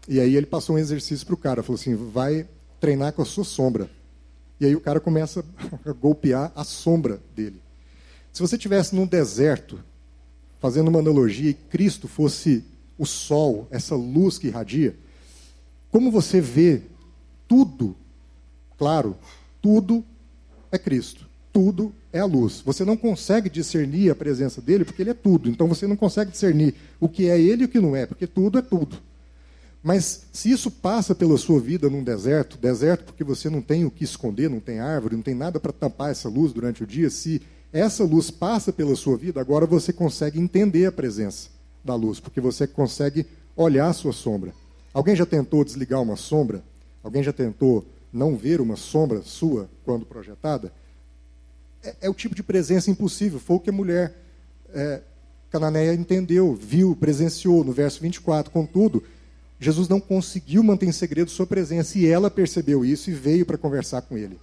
[0.06, 2.46] e aí ele passou um exercício para o cara, falou assim, vai
[2.78, 3.88] treinar com a sua sombra.
[4.60, 5.42] E aí o cara começa
[5.86, 7.62] a golpear a sombra dele.
[8.30, 9.82] Se você tivesse num deserto,
[10.60, 12.62] fazendo uma analogia, e Cristo fosse
[12.98, 14.94] o sol, essa luz que irradia,
[15.90, 16.82] como você vê
[17.48, 17.96] tudo,
[18.76, 19.16] claro,
[19.62, 20.04] tudo
[20.70, 22.60] é Cristo tudo é a luz.
[22.66, 25.48] Você não consegue discernir a presença dele porque ele é tudo.
[25.48, 28.26] Então você não consegue discernir o que é ele e o que não é, porque
[28.26, 28.96] tudo é tudo.
[29.80, 33.90] Mas se isso passa pela sua vida num deserto, deserto porque você não tem o
[33.90, 37.08] que esconder, não tem árvore, não tem nada para tampar essa luz durante o dia,
[37.08, 37.40] se
[37.72, 41.50] essa luz passa pela sua vida, agora você consegue entender a presença
[41.84, 44.52] da luz, porque você consegue olhar a sua sombra.
[44.92, 46.64] Alguém já tentou desligar uma sombra?
[47.02, 50.72] Alguém já tentou não ver uma sombra sua quando projetada?
[51.84, 53.38] É, é, o tipo de presença impossível.
[53.38, 54.14] Foi o que a mulher
[54.72, 55.00] é,
[55.50, 58.50] cananeia entendeu, viu, presenciou no verso 24.
[58.50, 59.04] Contudo,
[59.60, 63.58] Jesus não conseguiu manter em segredo sua presença e ela percebeu isso e veio para
[63.58, 64.38] conversar com ele.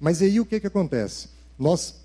[0.00, 1.28] Mas aí o que, que acontece?
[1.58, 1.96] Nós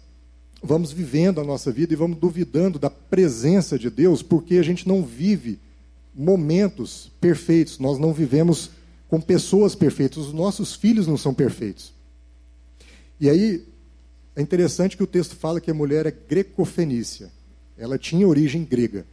[0.62, 4.88] vamos vivendo a nossa vida e vamos duvidando da presença de Deus porque a gente
[4.88, 5.60] não vive
[6.14, 8.72] momentos perfeitos, nós não vivemos
[9.08, 11.94] com pessoas perfeitas, os nossos filhos não são perfeitos.
[13.20, 13.66] E aí
[14.40, 17.30] é interessante que o texto fala que a mulher é greco-fenícia.
[17.78, 19.06] Ela tinha origem grega.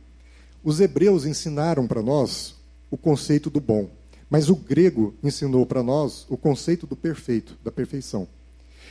[0.62, 2.54] Os hebreus ensinaram para nós
[2.92, 3.90] o conceito do bom,
[4.30, 8.28] mas o grego ensinou para nós o conceito do perfeito, da perfeição.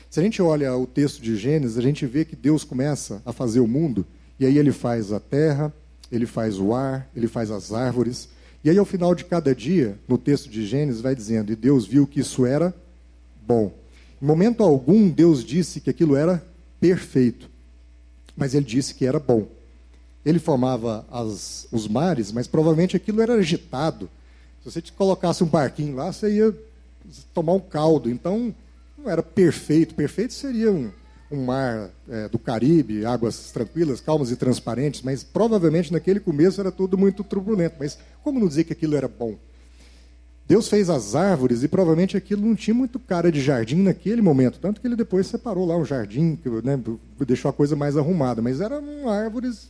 [0.10, 3.32] Se a gente olha o texto de Gênesis, a gente vê que Deus começa a
[3.32, 4.06] fazer o mundo,
[4.38, 5.74] e aí ele faz a terra,
[6.12, 8.28] ele faz o ar, ele faz as árvores,
[8.62, 11.88] e aí ao final de cada dia, no texto de Gênesis, vai dizendo: E Deus
[11.88, 12.76] viu que isso era
[13.48, 13.85] bom.
[14.21, 16.43] Em momento algum, Deus disse que aquilo era
[16.80, 17.49] perfeito,
[18.36, 19.47] mas ele disse que era bom.
[20.25, 24.10] Ele formava as, os mares, mas provavelmente aquilo era agitado.
[24.63, 26.56] Se você te colocasse um barquinho lá, você ia
[27.34, 28.10] tomar um caldo.
[28.10, 28.54] Então,
[28.97, 29.93] não era perfeito.
[29.93, 30.89] Perfeito seria um,
[31.32, 36.71] um mar é, do Caribe, águas tranquilas, calmas e transparentes, mas provavelmente naquele começo era
[36.71, 37.75] tudo muito turbulento.
[37.80, 39.36] Mas como não dizer que aquilo era bom?
[40.47, 44.60] Deus fez as árvores e provavelmente aquilo não tinha muito cara de jardim naquele momento,
[44.60, 46.79] tanto que ele depois separou lá um jardim, né,
[47.25, 49.69] deixou a coisa mais arrumada, mas eram árvores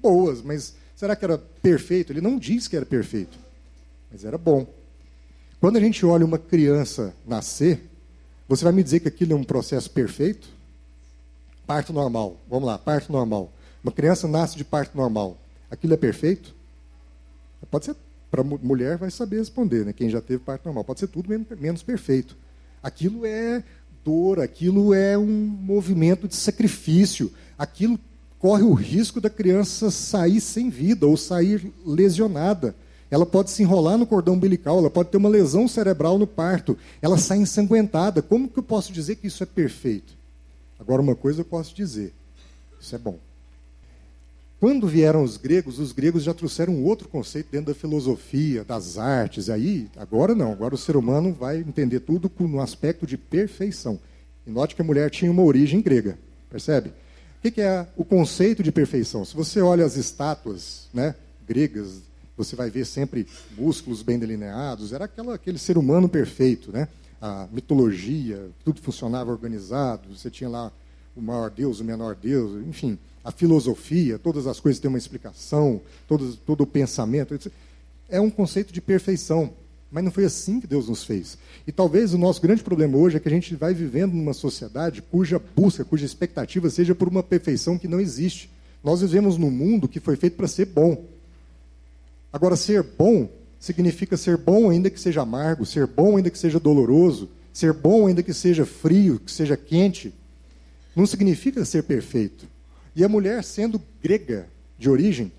[0.00, 2.10] boas, mas será que era perfeito?
[2.10, 3.38] Ele não diz que era perfeito,
[4.10, 4.66] mas era bom.
[5.60, 7.82] Quando a gente olha uma criança nascer,
[8.48, 10.48] você vai me dizer que aquilo é um processo perfeito?
[11.66, 13.52] Parto normal, vamos lá, parto normal.
[13.82, 15.36] Uma criança nasce de parto normal,
[15.70, 16.54] aquilo é perfeito?
[17.70, 17.96] Pode ser
[18.34, 19.92] para mulher vai saber responder, né?
[19.92, 20.82] Quem já teve parto normal.
[20.82, 22.36] Pode ser tudo menos perfeito.
[22.82, 23.62] Aquilo é
[24.04, 27.32] dor, aquilo é um movimento de sacrifício.
[27.56, 27.96] Aquilo
[28.40, 32.74] corre o risco da criança sair sem vida ou sair lesionada.
[33.08, 36.76] Ela pode se enrolar no cordão umbilical, ela pode ter uma lesão cerebral no parto,
[37.00, 38.20] ela sai ensanguentada.
[38.20, 40.12] Como que eu posso dizer que isso é perfeito?
[40.80, 42.12] Agora, uma coisa eu posso dizer:
[42.80, 43.16] isso é bom.
[44.60, 48.96] Quando vieram os gregos, os gregos já trouxeram um outro conceito dentro da filosofia, das
[48.96, 49.50] artes.
[49.50, 53.98] Aí, agora não, agora o ser humano vai entender tudo no aspecto de perfeição.
[54.46, 56.92] E note que a mulher tinha uma origem grega, percebe?
[57.44, 59.24] O que é o conceito de perfeição?
[59.24, 61.14] Se você olha as estátuas né,
[61.46, 62.00] gregas,
[62.36, 66.88] você vai ver sempre músculos bem delineados, era aquela, aquele ser humano perfeito, né?
[67.20, 70.72] A mitologia, tudo funcionava organizado, você tinha lá
[71.16, 75.80] o maior Deus, o menor Deus, enfim a filosofia, todas as coisas têm uma explicação,
[76.06, 77.50] todo, todo o pensamento.
[78.06, 79.50] É um conceito de perfeição.
[79.90, 81.38] Mas não foi assim que Deus nos fez.
[81.66, 85.00] E talvez o nosso grande problema hoje é que a gente vai vivendo numa sociedade
[85.00, 88.50] cuja busca, cuja expectativa seja por uma perfeição que não existe.
[88.82, 91.04] Nós vivemos num mundo que foi feito para ser bom.
[92.32, 96.60] Agora, ser bom significa ser bom ainda que seja amargo, ser bom ainda que seja
[96.60, 100.12] doloroso, ser bom ainda que seja frio, que seja quente.
[100.94, 102.46] Não significa ser perfeito.
[102.94, 104.46] E a mulher, sendo grega
[104.78, 105.32] de origem,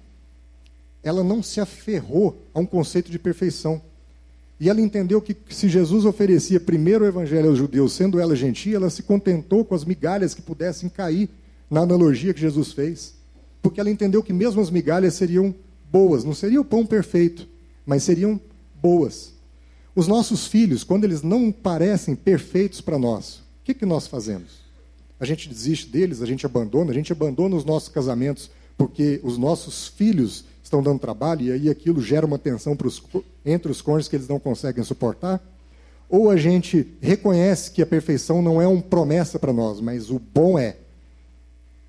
[1.01, 3.81] ela não se aferrou a um conceito de perfeição.
[4.59, 8.77] E ela entendeu que se Jesus oferecia primeiro o evangelho aos judeus, sendo ela gentia,
[8.77, 11.29] ela se contentou com as migalhas que pudessem cair
[11.69, 13.13] na analogia que Jesus fez.
[13.61, 15.53] Porque ela entendeu que mesmo as migalhas seriam
[15.91, 17.47] boas, não seria o pão perfeito,
[17.85, 18.39] mas seriam
[18.81, 19.33] boas.
[19.95, 24.64] Os nossos filhos, quando eles não parecem perfeitos para nós, o que, que nós fazemos?
[25.19, 29.37] A gente desiste deles, a gente abandona, a gente abandona os nossos casamentos porque os
[29.37, 33.01] nossos filhos estão dando trabalho e aí aquilo gera uma tensão os,
[33.45, 35.41] entre os cônjuges que eles não conseguem suportar?
[36.09, 40.19] Ou a gente reconhece que a perfeição não é uma promessa para nós, mas o
[40.19, 40.77] bom é.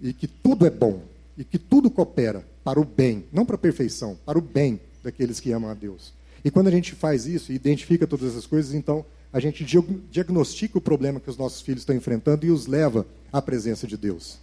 [0.00, 1.02] E que tudo é bom.
[1.36, 5.38] E que tudo coopera para o bem, não para a perfeição, para o bem daqueles
[5.38, 6.12] que amam a Deus.
[6.44, 9.64] E quando a gente faz isso e identifica todas essas coisas, então a gente
[10.10, 13.96] diagnostica o problema que os nossos filhos estão enfrentando e os leva à presença de
[13.96, 14.38] Deus.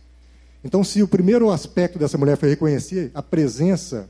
[0.63, 4.09] Então, se o primeiro aspecto dessa mulher foi reconhecer a presença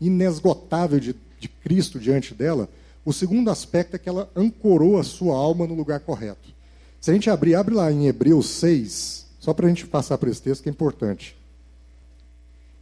[0.00, 2.68] inesgotável de, de Cristo diante dela,
[3.04, 6.52] o segundo aspecto é que ela ancorou a sua alma no lugar correto.
[7.00, 10.28] Se a gente abrir, abre lá em Hebreus 6, só para a gente passar por
[10.28, 11.36] esse texto que é importante.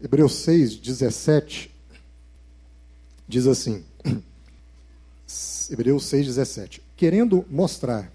[0.00, 1.70] Hebreus 6, 17,
[3.28, 3.84] diz assim.
[5.70, 8.12] Hebreus 6, 17 querendo mostrar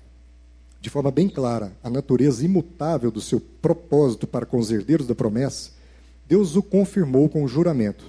[0.79, 5.15] de forma bem clara a natureza imutável do seu propósito para com os herdeiros da
[5.15, 5.71] promessa,
[6.27, 8.05] Deus o confirmou com o juramento,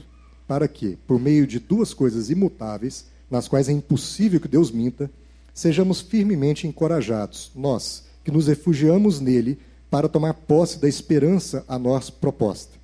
[0.46, 5.10] para que, por meio de duas coisas imutáveis, nas quais é impossível que Deus minta,
[5.52, 9.58] sejamos firmemente encorajados, nós, que nos refugiamos nele
[9.90, 12.78] para tomar posse da esperança a nós proposta.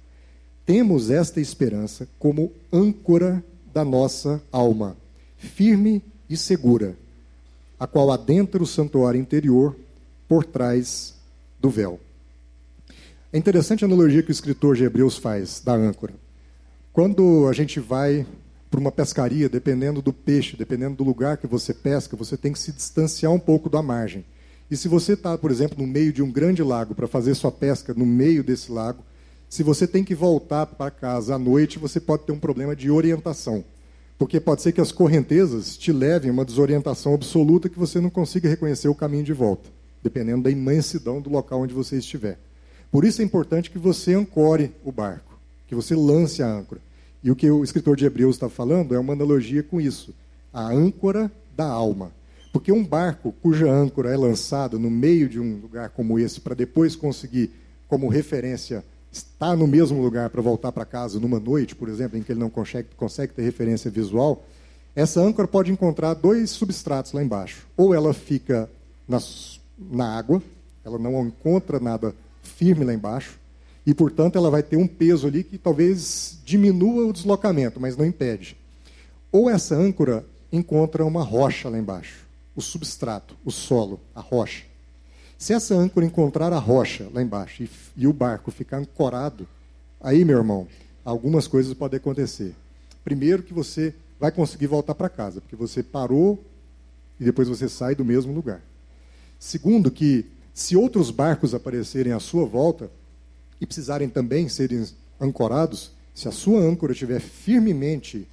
[0.64, 4.97] Temos esta esperança como âncora da nossa alma,
[5.37, 6.97] firme e segura
[7.79, 9.77] a qual adentra o santuário interior
[10.29, 11.15] por trás
[11.61, 12.01] do véu.
[13.33, 16.15] É interessante a analogia que o escritor de Hebreus faz da âncora.
[16.93, 18.25] Quando a gente vai
[18.71, 22.59] para uma pescaria, dependendo do peixe, dependendo do lugar que você pesca, você tem que
[22.59, 24.25] se distanciar um pouco da margem.
[24.71, 27.53] E se você está, por exemplo, no meio de um grande lago para fazer sua
[27.53, 29.03] pesca no meio desse lago,
[29.49, 32.91] se você tem que voltar para casa à noite, você pode ter um problema de
[32.91, 33.65] orientação.
[34.18, 38.11] Porque pode ser que as correntezas te levem a uma desorientação absoluta que você não
[38.11, 39.68] consiga reconhecer o caminho de volta,
[40.03, 42.38] dependendo da imensidão do local onde você estiver.
[42.90, 46.81] Por isso é importante que você ancore o barco, que você lance a âncora.
[47.22, 50.14] E o que o escritor de Hebreus está falando é uma analogia com isso
[50.55, 52.12] a âncora da alma.
[52.53, 56.55] Porque um barco cuja âncora é lançada no meio de um lugar como esse, para
[56.55, 57.50] depois conseguir,
[57.88, 58.85] como referência,
[59.18, 62.40] estar no mesmo lugar para voltar para casa numa noite, por exemplo, em que ele
[62.40, 64.44] não consegue, consegue ter referência visual,
[64.94, 67.66] essa âncora pode encontrar dois substratos lá embaixo.
[67.77, 68.68] Ou ela fica
[69.09, 69.18] na,
[69.79, 70.42] na água,
[70.85, 73.38] ela não encontra nada firme lá embaixo,
[73.87, 78.07] e, portanto, ela vai ter um peso ali que talvez diminua o deslocamento, mas não
[78.07, 78.57] impede.
[79.31, 82.24] Ou essa âncora encontra uma rocha lá embaixo,
[82.57, 84.64] o substrato, o solo, a rocha.
[85.38, 89.47] Se essa âncora encontrar a rocha lá embaixo e, e o barco ficar ancorado,
[90.01, 90.66] aí, meu irmão,
[91.05, 92.55] algumas coisas podem acontecer.
[93.05, 96.42] Primeiro, que você vai conseguir voltar para casa, porque você parou
[97.20, 98.62] e depois você sai do mesmo lugar.
[99.38, 102.90] Segundo, que se outros barcos aparecerem à sua volta
[103.61, 104.87] e precisarem também serem
[105.20, 108.27] ancorados, se a sua âncora estiver firmemente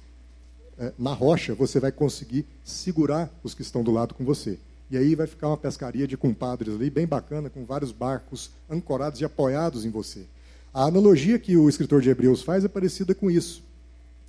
[0.78, 4.58] é, na rocha, você vai conseguir segurar os que estão do lado com você.
[4.92, 9.22] E aí vai ficar uma pescaria de compadres ali, bem bacana, com vários barcos ancorados
[9.22, 10.26] e apoiados em você.
[10.72, 13.62] A analogia que o escritor de Hebreus faz é parecida com isso.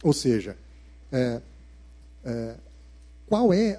[0.01, 0.55] Ou seja,
[1.11, 1.41] é,
[2.23, 2.55] é,
[3.27, 3.77] qual é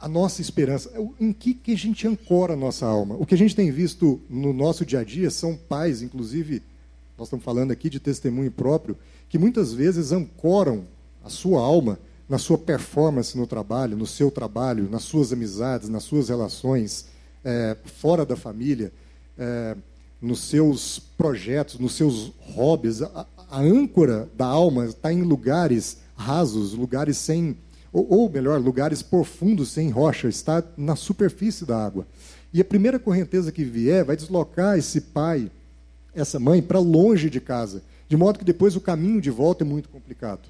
[0.00, 0.90] a nossa esperança?
[1.20, 3.14] Em que, que a gente ancora a nossa alma?
[3.14, 6.64] O que a gente tem visto no nosso dia a dia são pais, inclusive,
[7.16, 8.96] nós estamos falando aqui de testemunho próprio,
[9.28, 10.84] que muitas vezes ancoram
[11.24, 11.96] a sua alma
[12.28, 17.06] na sua performance no trabalho, no seu trabalho, nas suas amizades, nas suas relações,
[17.44, 18.92] é, fora da família,
[19.38, 19.76] é,
[20.20, 23.02] nos seus projetos, nos seus hobbies.
[23.02, 27.56] A, a âncora da alma está em lugares rasos, lugares sem,
[27.92, 32.06] ou, ou melhor, lugares profundos sem rocha, está na superfície da água.
[32.52, 35.50] E a primeira correnteza que vier vai deslocar esse pai,
[36.14, 39.66] essa mãe, para longe de casa, de modo que depois o caminho de volta é
[39.66, 40.48] muito complicado.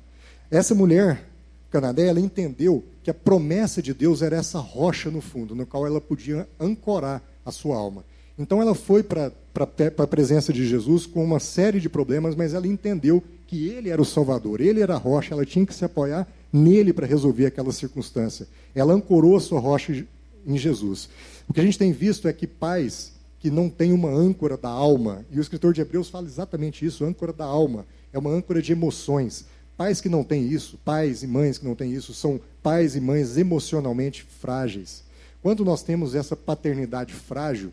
[0.51, 1.25] Essa mulher,
[1.71, 5.87] Canadé, ela entendeu que a promessa de Deus era essa rocha no fundo, no qual
[5.87, 8.05] ela podia ancorar a sua alma.
[8.39, 12.67] Então ela foi para a presença de Jesus com uma série de problemas, mas ela
[12.67, 16.29] entendeu que ele era o Salvador, ele era a rocha, ela tinha que se apoiar
[16.53, 18.47] nele para resolver aquela circunstância.
[18.75, 20.07] Ela ancorou a sua rocha
[20.47, 21.09] em Jesus.
[21.49, 24.69] O que a gente tem visto é que pais que não têm uma âncora da
[24.69, 28.61] alma, e o escritor de Hebreus fala exatamente isso, âncora da alma, é uma âncora
[28.61, 29.47] de emoções.
[29.79, 33.01] Pais que não têm isso, pais e mães que não têm isso, são pais e
[33.01, 35.05] mães emocionalmente frágeis.
[35.41, 37.73] Quando nós temos essa paternidade frágil,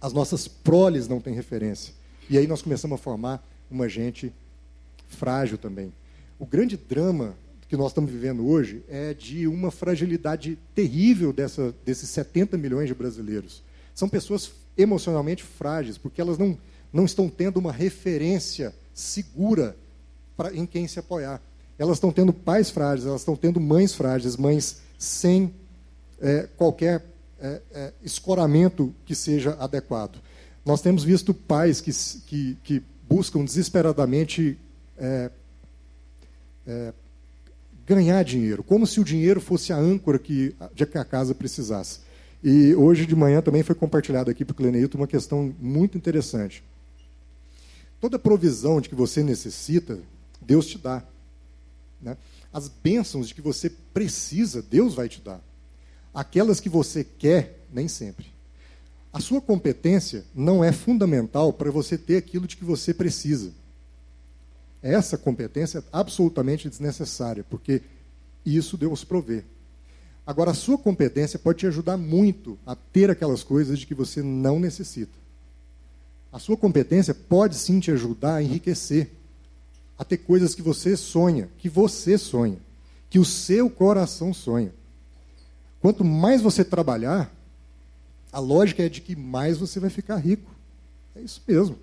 [0.00, 1.92] as nossas proles não têm referência.
[2.30, 4.32] E aí nós começamos a formar uma gente
[5.06, 5.92] frágil também.
[6.38, 7.36] O grande drama
[7.68, 12.94] que nós estamos vivendo hoje é de uma fragilidade terrível dessa, desses 70 milhões de
[12.94, 13.62] brasileiros.
[13.94, 16.56] São pessoas emocionalmente frágeis, porque elas não,
[16.90, 19.76] não estão tendo uma referência segura
[20.38, 21.42] pra, em quem se apoiar.
[21.76, 25.52] Elas estão tendo pais frágeis, elas estão tendo mães frágeis, mães sem
[26.20, 27.04] é, qualquer
[27.40, 30.18] é, é, escoramento que seja adequado.
[30.64, 31.90] Nós temos visto pais que,
[32.26, 34.56] que, que buscam desesperadamente
[34.96, 35.30] é,
[36.66, 36.92] é,
[37.86, 42.00] ganhar dinheiro, como se o dinheiro fosse a âncora que, de que a casa precisasse.
[42.42, 46.62] E hoje de manhã também foi compartilhado aqui para o Cleneito uma questão muito interessante.
[48.00, 49.98] Toda provisão de que você necessita,
[50.40, 51.02] Deus te dá.
[52.00, 52.16] Né?
[52.52, 55.40] As bênçãos de que você precisa, Deus vai te dar.
[56.14, 58.26] Aquelas que você quer, nem sempre.
[59.12, 63.52] A sua competência não é fundamental para você ter aquilo de que você precisa.
[64.82, 67.82] Essa competência é absolutamente desnecessária, porque
[68.44, 69.44] isso Deus provê.
[70.26, 74.22] Agora, a sua competência pode te ajudar muito a ter aquelas coisas de que você
[74.22, 75.16] não necessita.
[76.30, 79.10] A sua competência pode sim te ajudar a enriquecer
[79.98, 82.58] a ter coisas que você sonha, que você sonha,
[83.10, 84.72] que o seu coração sonha.
[85.80, 87.32] Quanto mais você trabalhar,
[88.32, 90.50] a lógica é de que mais você vai ficar rico.
[91.16, 91.76] É isso mesmo.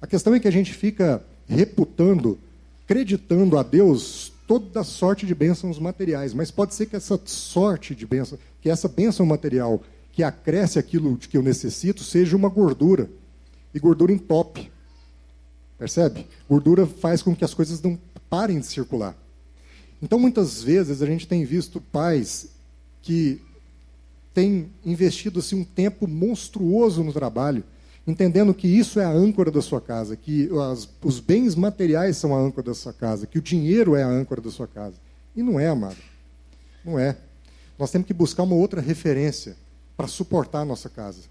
[0.00, 2.38] A questão é que a gente fica reputando,
[2.84, 8.06] acreditando a Deus toda sorte de bênçãos materiais, mas pode ser que essa sorte de
[8.06, 9.80] bênção, que essa bênção material
[10.12, 13.08] que acresce aquilo de que eu necessito, seja uma gordura.
[13.72, 14.70] E gordura entope.
[15.80, 16.26] Percebe?
[16.48, 19.16] Gordura faz com que as coisas não parem de circular.
[20.00, 22.50] Então, muitas vezes, a gente tem visto pais
[23.02, 23.40] que
[24.32, 27.64] têm investido assim, um tempo monstruoso no trabalho
[28.06, 32.34] entendendo que isso é a âncora da sua casa, que as, os bens materiais são
[32.34, 34.96] a âncora da sua casa, que o dinheiro é a âncora da sua casa.
[35.34, 35.96] E não é, amado.
[36.84, 37.16] Não é.
[37.78, 39.56] Nós temos que buscar uma outra referência
[39.96, 41.22] para suportar a nossa casa.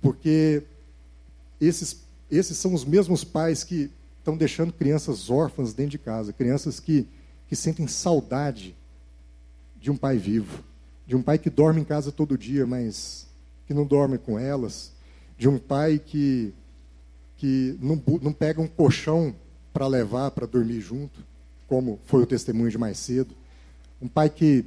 [0.00, 0.62] Porque
[1.60, 1.98] esses,
[2.38, 7.06] esses são os mesmos pais que estão deixando crianças órfãs dentro de casa, crianças que,
[7.46, 8.74] que sentem saudade
[9.78, 10.64] de um pai vivo,
[11.06, 13.26] de um pai que dorme em casa todo dia, mas
[13.66, 14.92] que não dorme com elas,
[15.36, 16.54] de um pai que,
[17.36, 19.34] que não, não pega um colchão
[19.72, 21.20] para levar para dormir junto,
[21.68, 23.34] como foi o testemunho de mais cedo,
[24.00, 24.64] um pai que,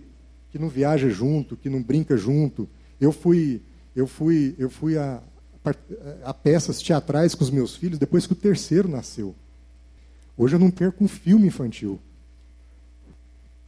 [0.51, 2.69] que não viaja junto, que não brinca junto.
[2.99, 3.61] Eu fui,
[3.95, 5.21] eu fui, eu fui a,
[6.23, 9.35] a peças teatrais com os meus filhos depois que o terceiro nasceu.
[10.37, 11.99] Hoje eu não perco um filme infantil.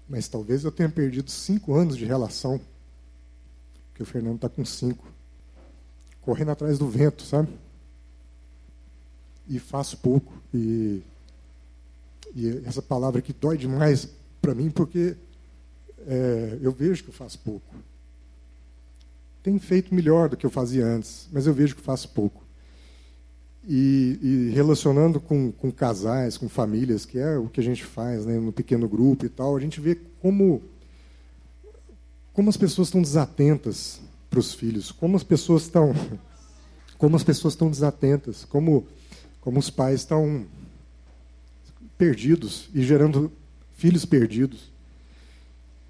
[0.09, 2.59] Mas talvez eu tenha perdido cinco anos de relação.
[3.89, 5.05] Porque o Fernando está com cinco.
[6.21, 7.49] Correndo atrás do vento, sabe?
[9.47, 10.33] E faço pouco.
[10.53, 11.01] E,
[12.35, 14.09] e essa palavra que dói demais
[14.41, 15.15] para mim, porque
[16.05, 17.75] é, eu vejo que eu faço pouco.
[19.47, 22.43] Tenho feito melhor do que eu fazia antes, mas eu vejo que faço pouco.
[23.65, 28.25] E, e, relacionando com, com, casais, com famílias, que é o que a gente faz
[28.25, 30.61] né, no pequeno grupo e tal, a gente vê como,
[32.33, 35.95] como as pessoas estão desatentas para os filhos, como as pessoas estão
[36.99, 38.85] como as pessoas estão desatentas, como,
[39.39, 40.45] como os pais estão
[41.97, 43.31] perdidos e gerando
[43.77, 44.73] filhos perdidos.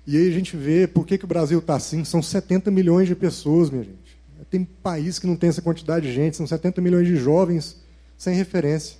[0.07, 2.05] E aí a gente vê por que, que o Brasil está assim.
[2.05, 4.17] São 70 milhões de pessoas, minha gente.
[4.49, 7.75] Tem país que não tem essa quantidade de gente, são 70 milhões de jovens
[8.17, 8.95] sem referência.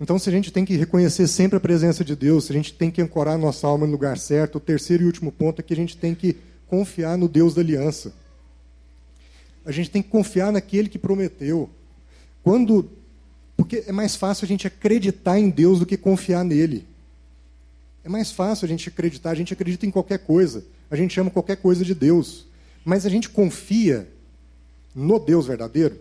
[0.00, 2.72] Então, se a gente tem que reconhecer sempre a presença de Deus, se a gente
[2.72, 5.72] tem que ancorar nossa alma no lugar certo, o terceiro e último ponto é que
[5.72, 6.36] a gente tem que
[6.68, 8.12] confiar no Deus da aliança.
[9.66, 11.68] A gente tem que confiar naquele que prometeu.
[12.44, 12.88] Quando
[13.58, 16.86] porque é mais fácil a gente acreditar em Deus do que confiar nele.
[18.08, 21.30] É mais fácil a gente acreditar, a gente acredita em qualquer coisa, a gente chama
[21.30, 22.46] qualquer coisa de Deus.
[22.82, 24.08] Mas a gente confia
[24.94, 25.98] no Deus verdadeiro.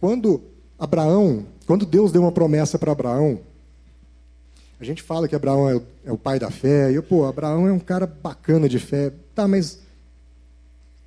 [0.00, 0.40] Quando
[0.78, 3.40] Abraão, quando Deus deu uma promessa para Abraão,
[4.78, 7.66] a gente fala que Abraão é o, é pai da fé, e eu, pô, Abraão
[7.66, 9.12] é um cara bacana de fé.
[9.34, 9.80] Tá, mas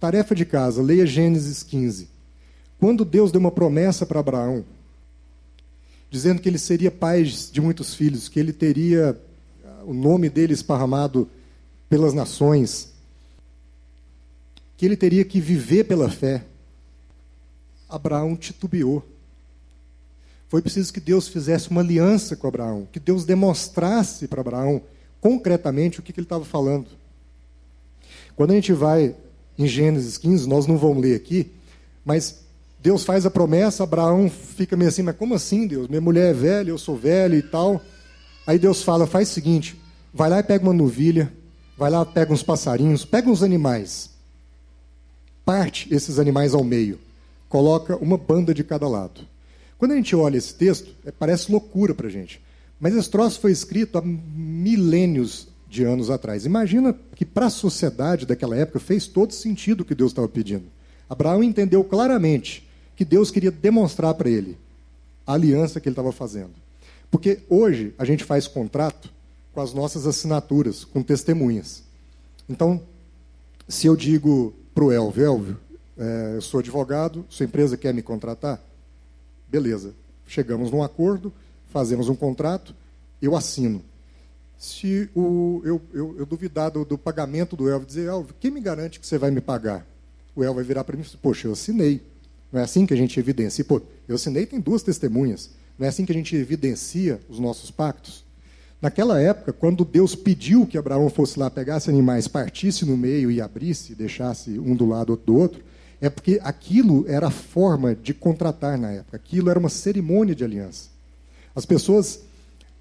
[0.01, 2.09] tarefa de casa, leia Gênesis 15.
[2.77, 4.65] Quando Deus deu uma promessa para Abraão,
[6.11, 9.17] dizendo que ele seria pai de muitos filhos, que ele teria
[9.85, 11.29] o nome dele esparramado
[11.89, 12.93] pelas nações,
[14.77, 16.43] que ele teria que viver pela fé,
[17.87, 19.05] Abraão titubeou.
[20.47, 24.81] Foi preciso que Deus fizesse uma aliança com Abraão, que Deus demonstrasse para Abraão
[25.21, 26.87] concretamente o que, que ele estava falando.
[28.35, 29.15] Quando a gente vai
[29.57, 31.51] em Gênesis 15, nós não vamos ler aqui,
[32.03, 32.43] mas
[32.79, 35.87] Deus faz a promessa, Abraão fica meio assim, mas como assim, Deus?
[35.87, 37.81] Minha mulher é velha, eu sou velho e tal.
[38.45, 39.79] Aí Deus fala, faz o seguinte,
[40.13, 41.31] vai lá e pega uma novilha,
[41.77, 44.09] vai lá, pega uns passarinhos, pega uns animais,
[45.43, 46.99] parte esses animais ao meio,
[47.49, 49.21] coloca uma banda de cada lado.
[49.77, 52.41] Quando a gente olha esse texto, é, parece loucura para a gente.
[52.79, 56.45] Mas esse troço foi escrito há milênios de anos atrás.
[56.45, 60.65] Imagina que para a sociedade daquela época fez todo sentido o que Deus estava pedindo.
[61.09, 64.57] Abraão entendeu claramente que Deus queria demonstrar para ele
[65.27, 66.64] a aliança que ele estava fazendo.
[67.15, 69.09] Porque hoje a gente faz contrato
[69.53, 71.81] com as nossas assinaturas, com testemunhas.
[72.49, 72.81] Então,
[73.69, 75.57] se eu digo para o Elvio, Elvio,
[75.97, 78.61] é, eu sou advogado, sua empresa quer me contratar?
[79.47, 79.93] Beleza.
[80.27, 81.31] Chegamos num acordo,
[81.69, 82.75] fazemos um contrato,
[83.21, 83.81] eu assino.
[84.57, 88.59] Se o, eu, eu, eu duvidar do, do, pagamento do Elvio, dizer, Elvio, quem me
[88.59, 89.87] garante que você vai me pagar?
[90.35, 92.01] O Elvio vai virar para mim e dizer, poxa, eu assinei.
[92.51, 93.63] Não é assim que a gente evidencia.
[93.63, 95.49] Pô, eu assinei, tem duas testemunhas.
[95.77, 98.23] Não é assim que a gente evidencia os nossos pactos?
[98.81, 103.41] Naquela época, quando Deus pediu que Abraão fosse lá, pegasse animais, partisse no meio e
[103.41, 105.63] abrisse, deixasse um do lado, do outro,
[105.99, 109.17] é porque aquilo era a forma de contratar na época.
[109.17, 110.89] Aquilo era uma cerimônia de aliança.
[111.55, 112.19] As pessoas,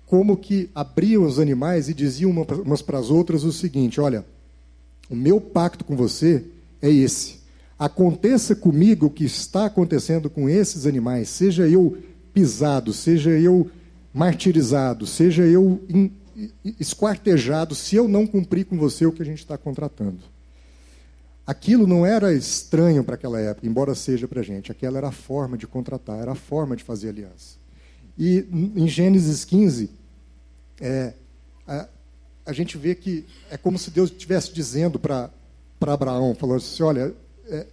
[0.05, 4.27] como que abriam os animais e diziam umas para as outras o seguinte: olha,
[5.09, 6.45] o meu pacto com você
[6.83, 7.39] é esse.
[7.79, 11.97] Aconteça comigo o que está acontecendo com esses animais, seja eu
[12.35, 13.71] pisado, seja eu
[14.13, 15.81] martirizado, seja eu
[16.81, 20.19] esquartejado se eu não cumprir com você o que a gente está contratando.
[21.47, 24.73] Aquilo não era estranho para aquela época, embora seja para a gente.
[24.73, 27.57] Aquela era a forma de contratar, era a forma de fazer aliança.
[28.19, 29.91] E em Gênesis 15,
[30.81, 31.13] é,
[31.67, 31.89] a,
[32.47, 35.31] a, gente vê que é como se Deus estivesse dizendo para
[35.81, 37.15] Abraão, falou assim, olha,
[37.47, 37.67] é,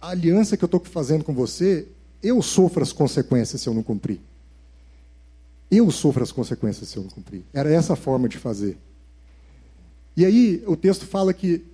[0.00, 1.88] a aliança que eu estou fazendo com você,
[2.22, 4.20] eu sofro as consequências se eu não cumprir.
[5.70, 7.42] Eu sofro as consequências se eu não cumprir.
[7.52, 8.78] Era essa a forma de fazer.
[10.16, 11.64] E aí o texto fala que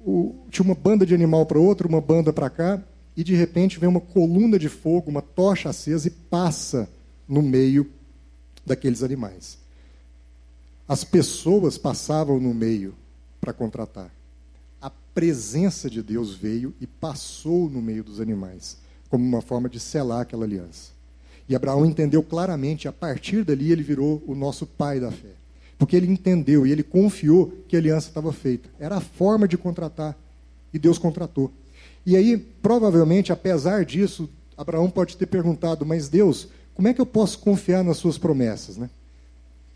[0.00, 2.82] o, tinha uma banda de animal para outra, uma banda para cá,
[3.16, 6.88] e de repente vem uma coluna de fogo, uma tocha acesa e passa
[7.28, 7.90] no meio
[8.64, 9.58] daqueles animais.
[10.88, 12.94] As pessoas passavam no meio
[13.40, 14.10] para contratar.
[14.80, 18.78] A presença de Deus veio e passou no meio dos animais,
[19.10, 20.90] como uma forma de selar aquela aliança.
[21.48, 25.32] E Abraão entendeu claramente, a partir dali ele virou o nosso pai da fé.
[25.76, 28.68] Porque ele entendeu e ele confiou que a aliança estava feita.
[28.78, 30.16] Era a forma de contratar.
[30.72, 31.50] E Deus contratou.
[32.06, 37.06] E aí, provavelmente, apesar disso, Abraão pode ter perguntado: Mas Deus, como é que eu
[37.06, 38.76] posso confiar nas suas promessas?
[38.76, 38.88] Né?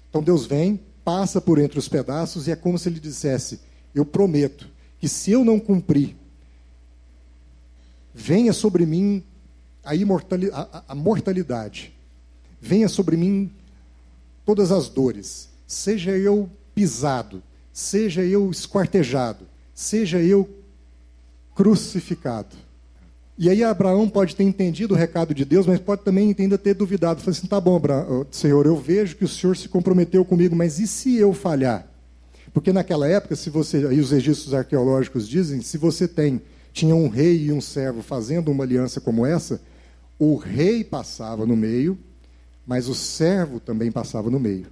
[0.09, 3.61] Então Deus vem, passa por entre os pedaços e é como se ele dissesse:
[3.95, 4.69] Eu prometo
[5.01, 6.15] que se eu não cumprir,
[8.15, 9.23] venha sobre mim
[9.83, 11.93] a, imortalidade, a, a mortalidade,
[12.61, 13.51] venha sobre mim
[14.45, 17.43] todas as dores, seja eu pisado,
[17.73, 20.49] seja eu esquartejado, seja eu
[21.55, 22.57] crucificado.
[23.37, 26.73] E aí Abraão pode ter entendido o recado de Deus, mas pode também ainda ter
[26.73, 27.21] duvidado.
[27.21, 30.79] Falei assim, tá bom, Abraão, Senhor, eu vejo que o Senhor se comprometeu comigo, mas
[30.79, 31.85] e se eu falhar?
[32.53, 36.41] Porque naquela época, se você, e os registros arqueológicos dizem, se você tem,
[36.75, 39.63] tinha um rei e um servo fazendo uma aliança como essa,
[40.19, 41.97] o rei passava no meio,
[42.67, 44.67] mas o servo também passava no meio.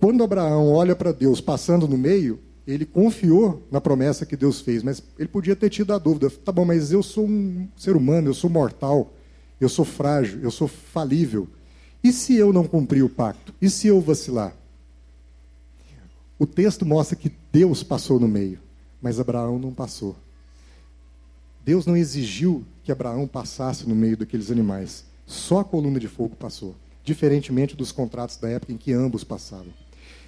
[0.00, 4.82] Quando Abraão olha para Deus passando no meio, ele confiou na promessa que Deus fez,
[4.82, 8.28] mas ele podia ter tido a dúvida: tá bom, mas eu sou um ser humano,
[8.28, 9.14] eu sou mortal,
[9.60, 11.48] eu sou frágil, eu sou falível.
[12.02, 13.54] E se eu não cumprir o pacto?
[13.62, 14.52] E se eu vacilar?
[16.36, 18.58] O texto mostra que Deus passou no meio,
[19.00, 20.16] mas Abraão não passou.
[21.64, 25.04] Deus não exigiu que Abraão passasse no meio daqueles animais.
[25.26, 29.72] Só a coluna de fogo passou, diferentemente dos contratos da época em que ambos passavam.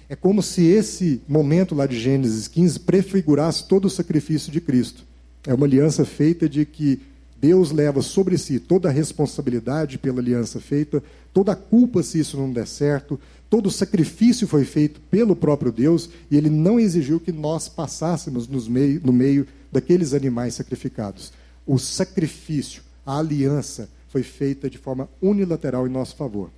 [0.07, 5.03] É como se esse momento lá de Gênesis 15 prefigurasse todo o sacrifício de Cristo.
[5.45, 7.01] É uma aliança feita de que
[7.37, 12.37] Deus leva sobre si toda a responsabilidade pela aliança feita, toda a culpa se isso
[12.37, 13.19] não der certo,
[13.49, 18.47] todo o sacrifício foi feito pelo próprio Deus e ele não exigiu que nós passássemos
[18.67, 19.45] meio, no meio
[19.75, 21.33] daqueles animais sacrificados.
[21.67, 26.49] O sacrifício, a aliança, foi feita de forma unilateral em nosso favor.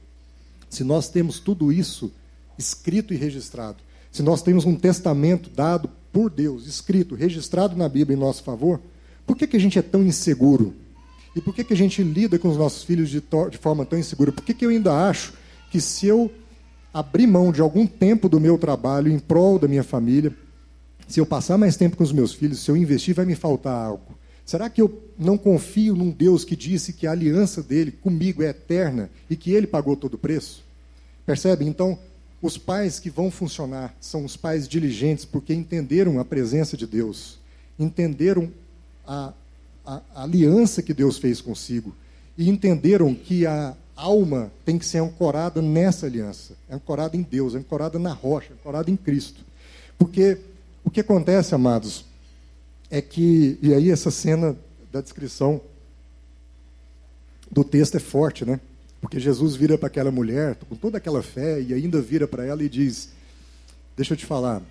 [0.70, 2.12] Se nós temos tudo isso
[2.60, 3.78] escrito e registrado,
[4.12, 8.80] se nós temos um testamento dado por Deus, escrito, registrado na Bíblia em nosso favor,
[9.26, 10.76] por que, que a gente é tão inseguro?
[11.36, 13.98] E por que, que a gente lida com os nossos filhos de, de forma tão
[13.98, 14.32] insegura?
[14.32, 15.34] Por que, que eu ainda acho
[15.72, 16.32] que se eu
[16.94, 20.34] abrir mão de algum tempo do meu trabalho em prol da minha família,
[21.08, 23.74] se eu passar mais tempo com os meus filhos, se eu investir, vai me faltar
[23.74, 24.18] algo?
[24.46, 28.48] Será que eu não confio num Deus que disse que a aliança dele comigo é
[28.48, 30.64] eterna e que ele pagou todo o preço?
[31.26, 31.66] Percebe?
[31.66, 32.00] Então,
[32.42, 37.40] os pais que vão funcionar são os pais diligentes, porque entenderam a presença de Deus,
[37.78, 38.50] entenderam
[39.06, 39.34] a,
[39.86, 41.94] a, a aliança que Deus fez consigo
[42.38, 47.98] e entenderam que a alma tem que ser ancorada nessa aliança, ancorada em Deus, ancorada
[47.98, 49.44] na rocha, ancorada em Cristo.
[49.98, 50.38] Porque
[50.88, 52.06] o que acontece, amados,
[52.90, 54.56] é que, e aí essa cena
[54.90, 55.60] da descrição
[57.52, 58.58] do texto é forte, né?
[59.02, 62.64] Porque Jesus vira para aquela mulher com toda aquela fé e ainda vira para ela
[62.64, 63.10] e diz:
[63.98, 64.62] Deixa eu te falar.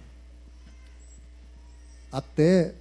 [2.10, 2.72] Até.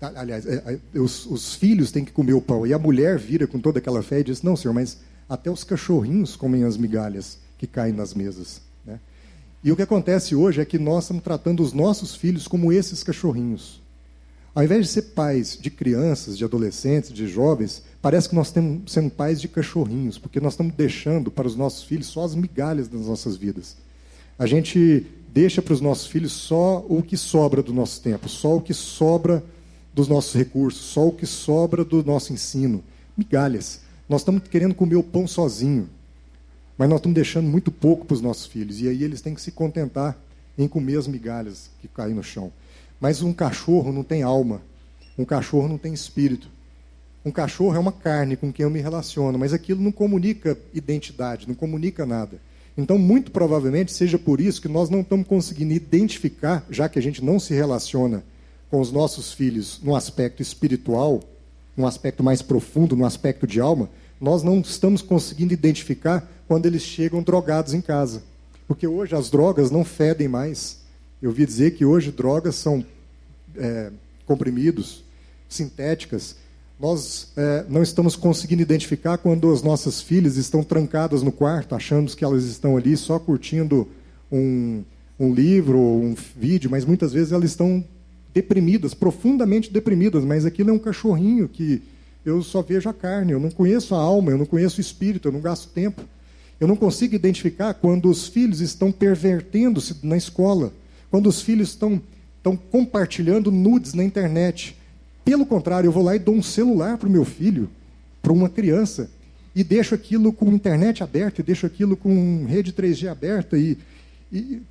[0.00, 2.66] Aliás, é, é, os, os filhos têm que comer o pão.
[2.66, 4.96] E a mulher vira com toda aquela fé e diz: Não, senhor, mas
[5.28, 8.62] até os cachorrinhos comem as migalhas que caem nas mesas.
[9.64, 13.02] E o que acontece hoje é que nós estamos tratando os nossos filhos como esses
[13.02, 13.80] cachorrinhos.
[14.54, 18.92] Ao invés de ser pais de crianças, de adolescentes, de jovens, parece que nós estamos
[18.92, 22.88] sendo pais de cachorrinhos, porque nós estamos deixando para os nossos filhos só as migalhas
[22.88, 23.78] das nossas vidas.
[24.38, 28.56] A gente deixa para os nossos filhos só o que sobra do nosso tempo, só
[28.56, 29.42] o que sobra
[29.94, 32.84] dos nossos recursos, só o que sobra do nosso ensino.
[33.16, 33.80] Migalhas.
[34.08, 35.88] Nós estamos querendo comer o pão sozinho,
[36.76, 39.40] mas nós estamos deixando muito pouco para os nossos filhos, e aí eles têm que
[39.40, 40.16] se contentar
[40.56, 42.52] em comer as migalhas que caem no chão.
[43.00, 44.62] Mas um cachorro não tem alma,
[45.18, 46.48] um cachorro não tem espírito.
[47.24, 51.48] Um cachorro é uma carne com quem eu me relaciono, mas aquilo não comunica identidade,
[51.48, 52.38] não comunica nada.
[52.76, 57.02] Então, muito provavelmente seja por isso que nós não estamos conseguindo identificar, já que a
[57.02, 58.22] gente não se relaciona
[58.70, 61.22] com os nossos filhos no aspecto espiritual,
[61.76, 63.88] num aspecto mais profundo, no aspecto de alma,
[64.20, 68.22] nós não estamos conseguindo identificar quando eles chegam drogados em casa.
[68.66, 70.78] Porque hoje as drogas não fedem mais.
[71.20, 72.84] Eu ouvi dizer que hoje drogas são
[73.56, 73.90] é,
[74.26, 75.02] comprimidos,
[75.48, 76.36] sintéticas,
[76.78, 82.14] Nós é, não estamos conseguindo identificar quando as nossas filhas estão trancadas no quarto, achando
[82.14, 83.88] que elas estão ali só curtindo
[84.30, 84.82] um,
[85.18, 87.84] um livro ou um vídeo, mas muitas vezes elas estão
[88.34, 91.80] deprimidas, profundamente deprimidas, mas aquilo é um cachorrinho que
[92.24, 95.28] eu só vejo a carne, eu não conheço a alma, eu não conheço o espírito,
[95.28, 96.02] eu não gasto tempo.
[96.58, 100.72] Eu não consigo identificar quando os filhos estão pervertendo-se na escola,
[101.10, 102.00] quando os filhos estão,
[102.38, 104.76] estão compartilhando nudes na internet.
[105.24, 107.68] Pelo contrário, eu vou lá e dou um celular para o meu filho,
[108.22, 109.10] para uma criança,
[109.54, 113.76] e deixo aquilo com internet aberta, e deixo aquilo com rede 3G aberta, e,
[114.32, 114.62] e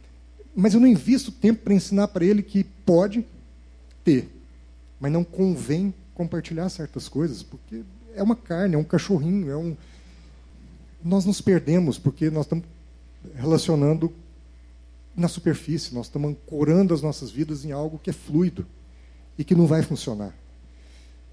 [0.55, 3.25] mas eu não invisto tempo para ensinar para ele que pode
[4.03, 4.29] ter,
[4.99, 5.93] mas não convém
[6.23, 7.83] compartilhar certas coisas, porque
[8.15, 9.75] é uma carne, é um cachorrinho, é um.
[11.03, 12.65] Nós nos perdemos porque nós estamos
[13.35, 14.11] relacionando
[15.15, 18.65] na superfície, nós estamos ancorando as nossas vidas em algo que é fluido
[19.37, 20.33] e que não vai funcionar.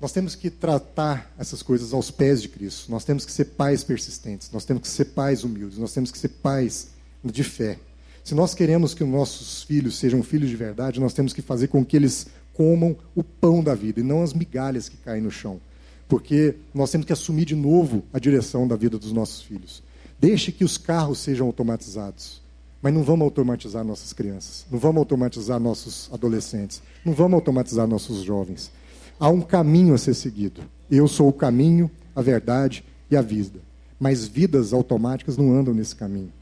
[0.00, 2.90] Nós temos que tratar essas coisas aos pés de Cristo.
[2.90, 6.18] Nós temos que ser pais persistentes, nós temos que ser pais humildes, nós temos que
[6.18, 6.88] ser pais
[7.22, 7.78] de fé.
[8.24, 11.68] Se nós queremos que os nossos filhos sejam filhos de verdade, nós temos que fazer
[11.68, 12.26] com que eles
[12.60, 15.58] comam o pão da vida e não as migalhas que caem no chão.
[16.06, 19.82] Porque nós temos que assumir de novo a direção da vida dos nossos filhos.
[20.20, 22.42] Deixe que os carros sejam automatizados.
[22.82, 28.22] Mas não vamos automatizar nossas crianças, não vamos automatizar nossos adolescentes, não vamos automatizar nossos
[28.22, 28.70] jovens.
[29.18, 30.60] Há um caminho a ser seguido.
[30.90, 33.58] Eu sou o caminho, a verdade e a vida.
[33.98, 36.32] Mas vidas automáticas não andam nesse caminho.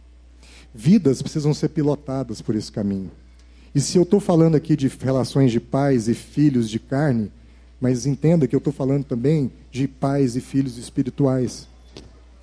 [0.75, 3.13] Vidas precisam ser pilotadas por esse caminho.
[3.75, 7.31] E se eu estou falando aqui de relações de pais e filhos de carne,
[7.81, 11.69] mas entenda que eu estou falando também de pais e filhos espirituais.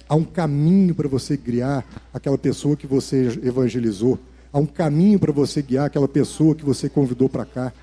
[0.08, 4.20] Há um caminho para você guiar aquela pessoa que você evangelizou.
[4.54, 7.74] Há um caminho para você guiar aquela pessoa que você convidou para cá.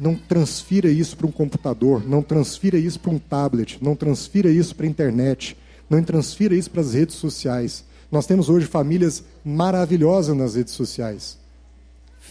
[0.00, 4.74] Não transfira isso para um computador, não transfira isso para um tablet, não transfira isso
[4.74, 5.56] para a internet,
[5.90, 7.84] não transfira isso para as redes sociais.
[8.10, 11.39] Nós temos hoje famílias maravilhosas nas redes sociais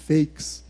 [0.10, 0.64] fakes.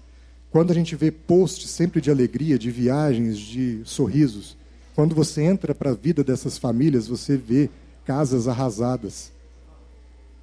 [0.51, 4.57] Quando a gente vê posts sempre de alegria, de viagens, de sorrisos,
[4.93, 7.69] quando você entra para a vida dessas famílias, você vê
[8.05, 9.31] casas arrasadas.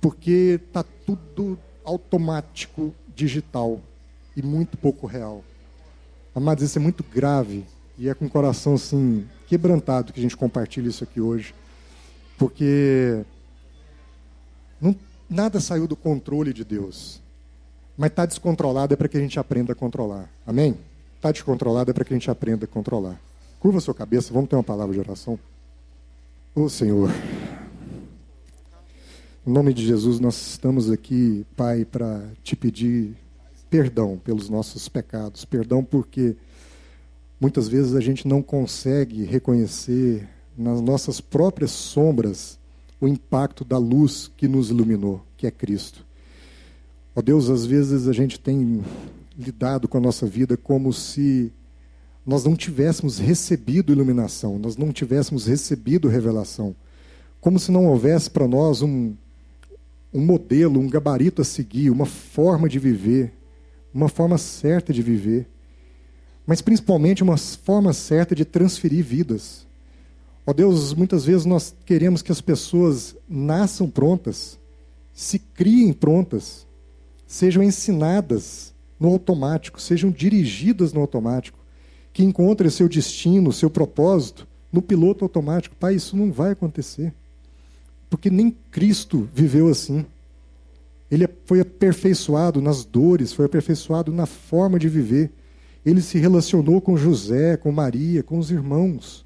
[0.00, 3.80] Porque está tudo automático, digital
[4.34, 5.44] e muito pouco real.
[6.34, 7.64] Amados, isso é muito grave
[7.98, 11.54] e é com o coração assim quebrantado que a gente compartilha isso aqui hoje.
[12.38, 13.24] Porque
[14.80, 14.94] não,
[15.28, 17.20] nada saiu do controle de Deus.
[17.96, 20.30] Mas está descontrolado é para que a gente aprenda a controlar.
[20.46, 20.76] Amém?
[21.16, 23.20] Está descontrolado é para que a gente aprenda a controlar.
[23.58, 25.38] Curva sua cabeça, vamos ter uma palavra de oração.
[26.54, 27.10] Ô oh, Senhor,
[29.46, 33.16] em nome de Jesus, nós estamos aqui, Pai, para te pedir
[33.70, 35.44] perdão pelos nossos pecados.
[35.44, 36.36] Perdão porque
[37.40, 42.58] muitas vezes a gente não consegue reconhecer nas nossas próprias sombras
[43.00, 46.04] o impacto da luz que nos iluminou, que é Cristo.
[47.18, 48.84] Ó Deus, às vezes a gente tem
[49.38, 51.50] lidado com a nossa vida como se
[52.26, 56.76] nós não tivéssemos recebido iluminação, nós não tivéssemos recebido revelação.
[57.40, 59.14] Como se não houvesse para nós um,
[60.12, 63.32] um modelo, um gabarito a seguir, uma forma de viver,
[63.94, 65.48] uma forma certa de viver,
[66.46, 69.66] mas principalmente uma forma certa de transferir vidas.
[70.46, 74.58] Ó Deus, muitas vezes nós queremos que as pessoas nasçam prontas,
[75.14, 76.65] se criem prontas,
[77.26, 81.58] sejam ensinadas no automático, sejam dirigidas no automático,
[82.12, 85.76] que encontrem seu destino, seu propósito no piloto automático.
[85.76, 87.12] Pai, isso não vai acontecer.
[88.08, 90.06] Porque nem Cristo viveu assim.
[91.10, 95.30] Ele foi aperfeiçoado nas dores, foi aperfeiçoado na forma de viver.
[95.84, 99.24] Ele se relacionou com José, com Maria, com os irmãos.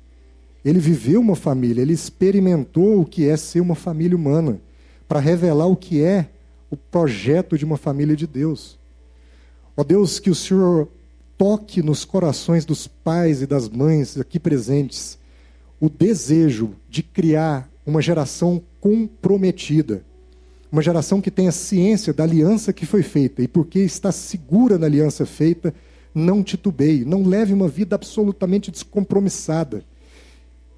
[0.64, 4.60] Ele viveu uma família, ele experimentou o que é ser uma família humana,
[5.08, 6.28] para revelar o que é
[6.70, 8.78] o projeto de uma família de Deus.
[9.76, 10.88] Ó Deus, que o Senhor
[11.36, 15.18] toque nos corações dos pais e das mães aqui presentes
[15.80, 20.04] o desejo de criar uma geração comprometida,
[20.70, 24.86] uma geração que tenha ciência da aliança que foi feita e porque está segura na
[24.86, 25.74] aliança feita,
[26.14, 29.82] não titubeie, não leve uma vida absolutamente descompromissada.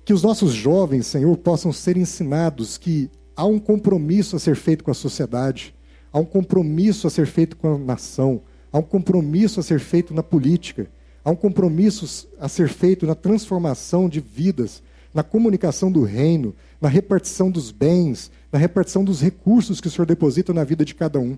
[0.05, 4.85] Que os nossos jovens, Senhor, possam ser ensinados que há um compromisso a ser feito
[4.85, 5.75] com a sociedade,
[6.13, 8.43] há um compromisso a ser feito com a nação,
[8.73, 10.91] há um compromisso a ser feito na política,
[11.25, 14.83] há um compromisso a ser feito na transformação de vidas,
[15.15, 20.07] na comunicação do reino, na repartição dos bens, na repartição dos recursos que o Senhor
[20.07, 21.37] deposita na vida de cada um.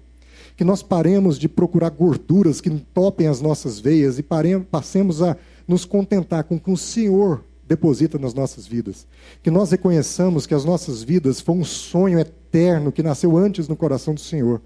[0.57, 5.37] Que nós paremos de procurar gorduras que entopem as nossas veias e paremos, passemos a
[5.67, 9.07] nos contentar com o que o Senhor deposita nas nossas vidas.
[9.43, 13.77] Que nós reconheçamos que as nossas vidas foi um sonho eterno que nasceu antes no
[13.77, 14.61] coração do Senhor.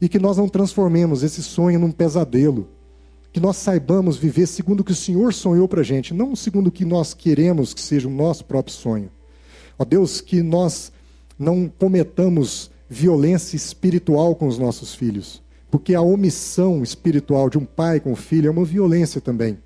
[0.00, 2.68] E que nós não transformemos esse sonho num pesadelo.
[3.32, 6.68] Que nós saibamos viver segundo o que o Senhor sonhou para a gente, não segundo
[6.68, 9.10] o que nós queremos que seja o nosso próprio sonho.
[9.78, 10.92] Ó Deus, que nós
[11.38, 17.98] não cometamos violência espiritual com os nossos filhos, porque a omissão espiritual de um pai
[17.98, 19.58] com o filho é uma violência também.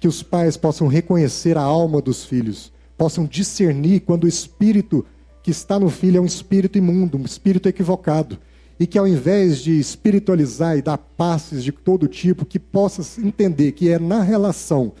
[0.00, 5.04] Que os pais possam reconhecer a alma dos filhos, possam discernir quando o espírito
[5.42, 8.38] que está no filho é um espírito imundo, um espírito equivocado,
[8.78, 13.72] e que ao invés de espiritualizar e dar passes de todo tipo, que possa entender
[13.72, 14.92] que é na relação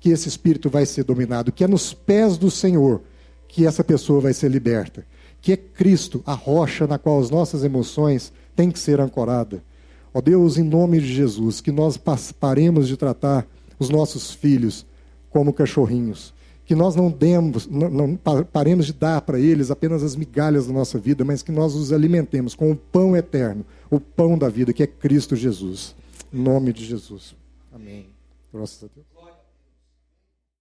[0.00, 3.00] que esse espírito vai ser dominado, que é nos pés do Senhor
[3.46, 5.06] que essa pessoa vai ser liberta
[5.42, 9.60] que é Cristo, a rocha na qual as nossas emoções têm que ser ancoradas.
[10.14, 11.98] Ó Deus, em nome de Jesus, que nós
[12.38, 13.44] paremos de tratar
[13.82, 14.86] os nossos filhos
[15.30, 16.32] como cachorrinhos.
[16.64, 20.72] Que nós não demos, não, não paremos de dar para eles apenas as migalhas da
[20.72, 24.72] nossa vida, mas que nós os alimentemos com o pão eterno, o pão da vida,
[24.72, 25.94] que é Cristo Jesus.
[26.32, 27.34] Em nome de Jesus.
[27.72, 28.06] Amém.
[28.52, 29.11] Graças a Deus.